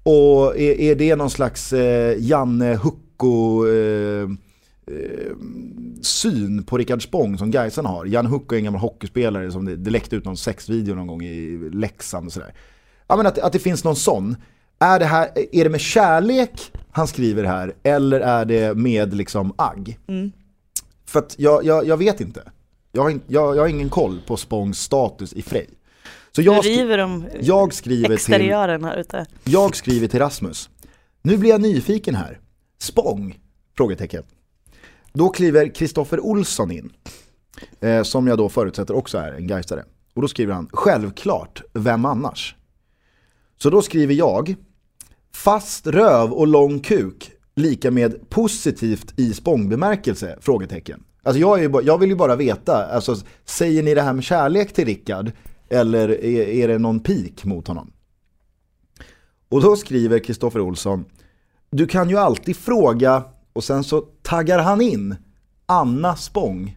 [0.03, 4.29] Och är, är det någon slags eh, Janne Hucko eh,
[4.91, 5.37] eh,
[6.03, 8.07] syn på Rickard Spång som Gaisarna har?
[8.07, 11.23] Janne Hucko är en gammal hockeyspelare som det, det läckte ut någon sexvideo någon gång
[11.23, 12.55] i Leksand och sådär.
[13.07, 14.37] Ja men att, att det finns någon sån.
[14.79, 19.53] Är det, här, är det med kärlek han skriver här eller är det med liksom
[19.59, 19.99] agg?
[21.07, 22.43] För att jag, jag, jag vet inte.
[22.93, 25.71] Jag har, in, jag, jag har ingen koll på Spångs status i Frej.
[26.33, 26.75] Så jag, skri-
[27.41, 28.17] jag, skriver till,
[29.45, 30.71] jag skriver till Rasmus.
[31.23, 32.39] Nu blir jag nyfiken här.
[32.79, 33.39] Spång?
[33.77, 34.23] Frågetecken.
[35.17, 36.93] Då kliver Kristoffer Olsson in.
[37.81, 39.85] Eh, som jag då förutsätter också är en Gaisare.
[40.15, 42.57] Och då skriver han, självklart, vem annars?
[43.59, 44.55] Så då skriver jag,
[45.35, 50.39] fast röv och lång kuk lika med positivt i spångbemärkelse?
[50.41, 51.05] Frågetecken.
[51.23, 54.25] Alltså jag, är ju jag vill ju bara veta, alltså, säger ni det här med
[54.25, 55.33] kärlek till Rickard
[55.69, 57.93] eller är, är det någon pik mot honom?
[59.49, 61.05] Och då skriver Kristoffer Olsson,
[61.71, 63.25] du kan ju alltid fråga
[63.57, 65.17] och sen så taggar han in
[65.67, 66.77] Anna Spång.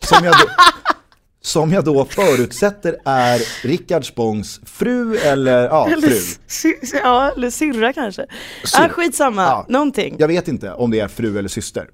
[0.00, 0.46] Som jag då,
[1.40, 6.74] som jag då förutsätter är Rickard Spångs fru eller ja, Eller, fru.
[7.02, 8.26] ja, eller syrra kanske.
[8.64, 8.84] Syrra.
[8.84, 9.66] Ah, skitsamma, Ja.
[9.68, 10.16] någonting.
[10.18, 11.88] Jag vet inte om det är fru eller syster.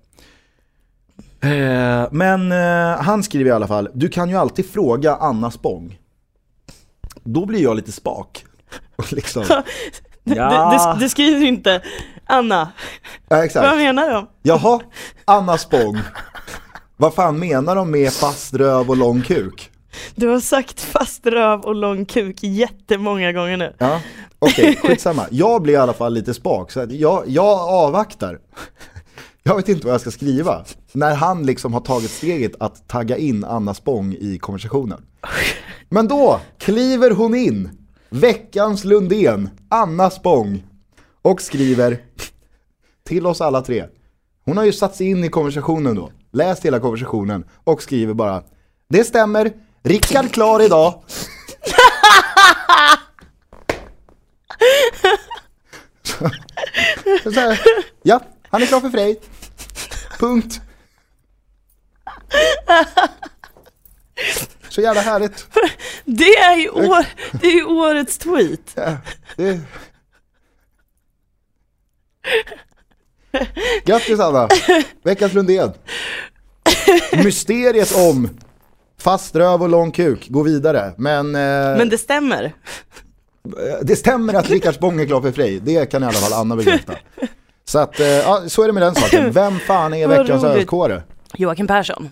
[1.42, 5.98] Eh, men eh, han skriver i alla fall, du kan ju alltid fråga Anna Spång.
[7.24, 8.44] Då blir jag lite spak.
[9.10, 9.44] Liksom,
[10.24, 10.94] Du, Ja.
[10.98, 11.82] du, du skriver inte
[12.30, 12.72] Anna,
[13.28, 13.66] ja, exakt.
[13.66, 14.26] vad menar de?
[14.42, 14.80] Jaha,
[15.24, 15.98] Anna Spång.
[16.96, 19.70] Vad fan menar de med fast röv och lång kuk?
[20.14, 23.74] Du har sagt fast röv och lång kuk jättemånga gånger nu.
[23.78, 24.00] Ja,
[24.38, 25.26] okej, skitsamma.
[25.30, 28.38] Jag blir i alla fall lite spak, så jag, jag avvaktar.
[29.42, 30.64] Jag vet inte vad jag ska skriva.
[30.92, 35.02] När han liksom har tagit steget att tagga in Anna Spång i konversationen.
[35.88, 37.70] Men då kliver hon in,
[38.10, 40.62] veckans Lundén, Anna Spång,
[41.22, 41.98] och skriver
[43.04, 43.86] till oss alla tre.
[44.44, 48.42] Hon har ju satt sig in i konversationen då, läst hela konversationen och skriver bara
[48.88, 49.52] Det stämmer,
[49.82, 51.02] Rickard klar idag.
[57.22, 57.60] Så här,
[58.02, 59.20] ja, han är klar för Frej.
[60.18, 60.60] Punkt.
[64.68, 65.46] Så jävla härligt.
[66.04, 67.06] Det är ju, år,
[67.40, 68.72] det är ju årets tweet.
[68.74, 68.96] Ja,
[69.36, 69.60] det...
[73.90, 74.48] Grattis Anna!
[75.04, 75.72] Veckans Lundén.
[77.24, 78.28] Mysteriet om
[79.00, 80.92] Fast röv och lång kuk, gå vidare.
[80.96, 81.40] Men, eh,
[81.78, 82.52] Men det stämmer.
[83.82, 86.56] det stämmer att Rickard Spång är klar för Frej, det kan i alla fall Anna
[86.56, 86.92] bekräfta.
[87.64, 89.32] Så att, eh, så är det med den saken.
[89.32, 91.02] Vem fan är veckans ölkåre?
[91.34, 92.08] Joakim Persson.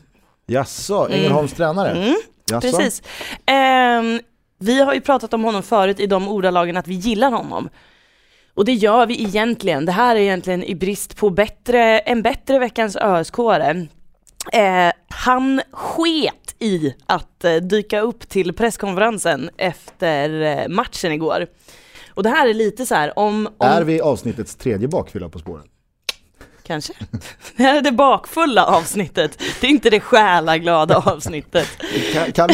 [0.46, 1.90] Jaså, Ängelholms tränare?
[1.90, 2.14] Mm,
[2.50, 2.60] Jaså?
[2.70, 3.02] Precis.
[3.46, 4.20] Ehm,
[4.58, 7.68] vi har ju pratat om honom förut i de ordalagen att vi gillar honom.
[8.58, 9.84] Och det gör vi egentligen.
[9.84, 13.86] Det här är egentligen i brist på bättre, en bättre veckans öskåre.
[14.52, 21.46] Eh, han sket i att eh, dyka upp till presskonferensen efter eh, matchen igår.
[22.14, 23.46] Och det här är lite så här om...
[23.46, 25.64] om Är vi avsnittets tredje bakfylla på spåren?
[26.62, 26.92] Kanske.
[27.56, 29.38] Det här är det bakfulla avsnittet.
[29.60, 31.68] Det är inte det själaglada avsnittet.
[32.12, 32.48] Kan, kan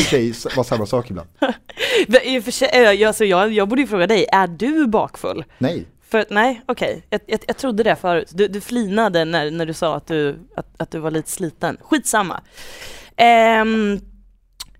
[0.56, 1.28] vara samma sak ibland?
[2.24, 4.86] I och för sig, eh, jag, alltså jag, jag borde ju fråga dig, är du
[4.86, 5.44] bakfull?
[5.58, 5.86] Nej.
[6.08, 7.06] För, nej, okej.
[7.10, 8.30] Jag, jag, jag trodde det förut.
[8.34, 11.76] Du, du flinade när, när du sa att du, att, att du var lite sliten.
[11.80, 12.40] Skitsamma.
[13.62, 14.00] Um,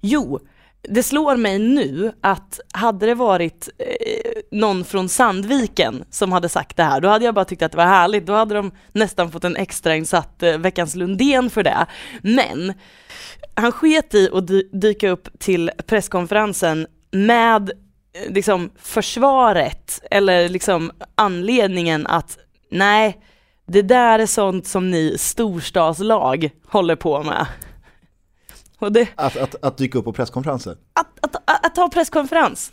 [0.00, 0.40] jo,
[0.88, 6.76] det slår mig nu att hade det varit eh, någon från Sandviken som hade sagt
[6.76, 8.26] det här, då hade jag bara tyckt att det var härligt.
[8.26, 11.86] Då hade de nästan fått en extrainsatt eh, Veckans Lundén för det.
[12.22, 12.74] Men
[13.54, 17.70] han sket i att dy- dyka upp till presskonferensen med
[18.28, 22.38] liksom försvaret eller liksom anledningen att
[22.70, 23.20] nej,
[23.66, 27.46] det där är sånt som ni storstadslag håller på med.
[28.90, 30.76] Det, Att, att, att dyka upp på presskonferenser?
[30.92, 32.72] att, att, att, ta presskonferens,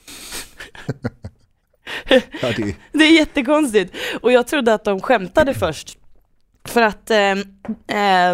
[2.42, 3.96] Ja, det, det är jättekonstigt.
[4.22, 5.98] Och jag trodde att de skämtade först.
[6.66, 7.32] För att eh,
[7.88, 8.32] eh,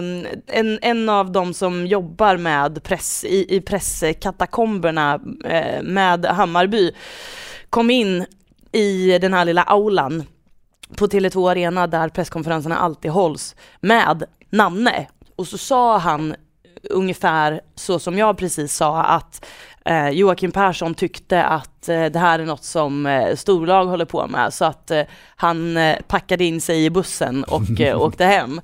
[0.47, 6.91] en, en av de som jobbar med press, i, i presskatakomberna eh, med Hammarby
[7.69, 8.25] kom in
[8.71, 10.23] i den här lilla aulan
[10.97, 15.07] på Tele2 Arena där presskonferenserna alltid hålls med Nanne.
[15.35, 16.35] Och så sa han
[16.89, 19.45] ungefär så som jag precis sa att
[19.87, 24.27] eh, Joakim Persson tyckte att eh, det här är något som eh, storlag håller på
[24.27, 25.01] med så att eh,
[25.35, 28.61] han eh, packade in sig i bussen och eh, åkte hem.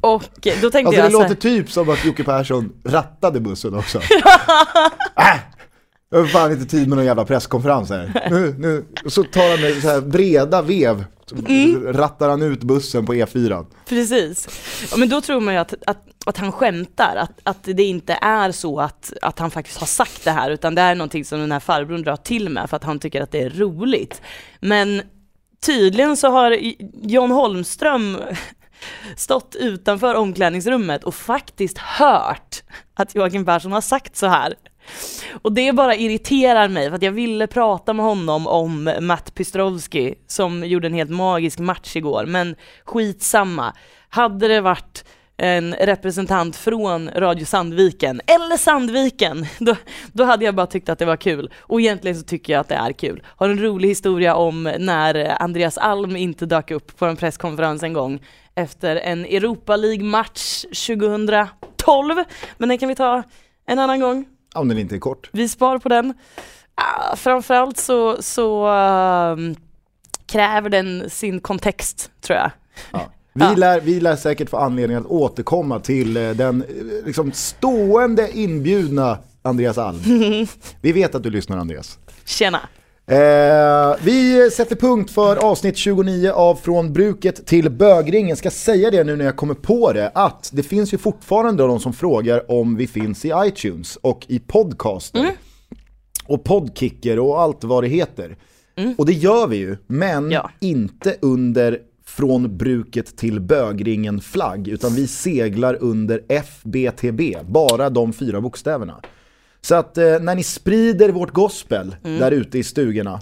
[0.00, 0.22] Och
[0.62, 3.74] då tänkte alltså det jag så här, låter typ som att Jocke Persson rattade bussen
[3.74, 3.98] också.
[5.18, 5.38] äh,
[6.10, 8.28] jag har fan inte tid med någon jävla presskonferens här.
[8.30, 8.84] Nu, nu.
[9.04, 11.92] Och så tar han så här breda vev, Mm.
[11.92, 13.66] rattar han ut bussen på E E4.
[13.88, 14.48] Precis.
[14.90, 18.18] Ja, men då tror man ju att, att, att han skämtar, att, att det inte
[18.22, 21.40] är så att, att han faktiskt har sagt det här, utan det är någonting som
[21.40, 24.22] den här farbrorn drar till med för att han tycker att det är roligt.
[24.60, 25.02] Men
[25.66, 26.58] tydligen så har
[27.02, 28.18] John Holmström
[29.16, 32.62] stått utanför omklädningsrummet och faktiskt hört
[32.94, 34.54] att Joakim Persson har sagt så här.
[35.42, 40.14] Och det bara irriterar mig för att jag ville prata med honom om Matt Pistrovski
[40.26, 43.72] som gjorde en helt magisk match igår, men skitsamma.
[44.08, 45.04] Hade det varit
[45.36, 49.76] en representant från Radio Sandviken, eller Sandviken, då,
[50.12, 51.50] då hade jag bara tyckt att det var kul.
[51.58, 53.22] Och egentligen så tycker jag att det är kul.
[53.26, 57.92] Har en rolig historia om när Andreas Alm inte dök upp på en presskonferens en
[57.92, 58.20] gång
[58.54, 62.24] efter en Europa League-match 2012.
[62.58, 63.22] Men den kan vi ta
[63.66, 64.35] en annan gång.
[64.56, 65.30] Om den inte är kort.
[65.32, 66.14] Vi spar på den.
[66.74, 69.56] Ah, framförallt så, så ehm,
[70.26, 72.50] kräver den sin kontext tror jag.
[72.92, 73.10] Ja.
[73.32, 78.30] Vi, lär, vi lär säkert få anledning att återkomma till eh, den eh, liksom, stående
[78.32, 80.00] inbjudna Andreas Alm.
[80.80, 81.98] Vi vet att du lyssnar Andreas.
[82.24, 82.60] Tjena!
[83.08, 88.36] Eh, vi sätter punkt för avsnitt 29 av Från bruket till bögringen.
[88.36, 91.80] Ska säga det nu när jag kommer på det, att det finns ju fortfarande de
[91.80, 95.30] som frågar om vi finns i iTunes och i podcaster.
[96.26, 98.36] Och podkicker och allt vad det heter.
[98.98, 100.50] Och det gör vi ju, men Ja.
[100.60, 108.40] inte under från bruket till bögringen flagg, utan vi seglar under FBTB, bara de fyra
[108.40, 109.00] bokstäverna.
[109.66, 113.18] Så att eh, när ni sprider vårt gospel där ute i stugorna,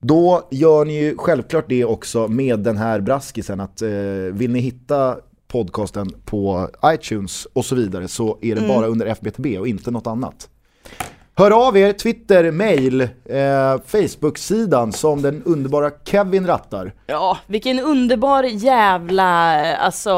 [0.00, 3.88] då gör ni ju självklart det också med den här braskisen att eh,
[4.32, 5.16] vill ni hitta
[5.48, 10.06] podcasten på iTunes och så vidare så är det bara under FBTB och inte något
[10.06, 10.48] annat.
[11.34, 16.92] Hör av er, Twitter, mail, eh, Facebook-sidan som den underbara Kevin rattar.
[17.06, 20.10] Ja, vilken underbar jävla, alltså,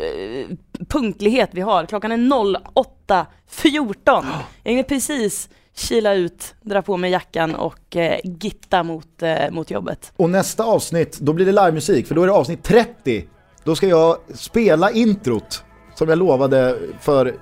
[0.00, 0.56] eh,
[0.88, 1.86] punktlighet vi har.
[1.86, 4.24] Klockan är 08.14.
[4.62, 9.70] Jag hinner precis kila ut, dra på mig jackan och eh, gitta mot, eh, mot
[9.70, 10.12] jobbet.
[10.16, 13.24] Och nästa avsnitt, då blir det livemusik, för då är det avsnitt 30.
[13.64, 15.64] Då ska jag spela introt
[15.94, 17.32] som jag lovade för eh,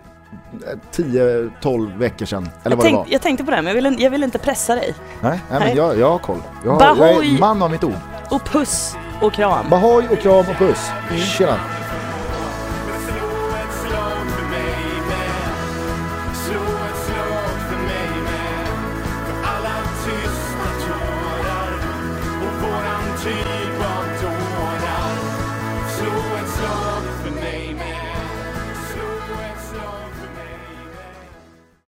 [0.92, 3.02] 10-12 veckor sedan, eller Jag, vad det var.
[3.02, 4.94] tänk, jag tänkte på det, här, men jag vill, jag vill inte pressa dig.
[5.20, 5.76] Nej, nej, men Nej.
[5.76, 6.38] jag, jag har koll.
[6.64, 7.38] Jag, har, jag är Bahoy!
[7.38, 7.92] man av mitt ord.
[8.30, 9.70] Och puss och kram.
[9.70, 10.90] Bahoj och kram och puss.
[11.38, 11.58] Tjena.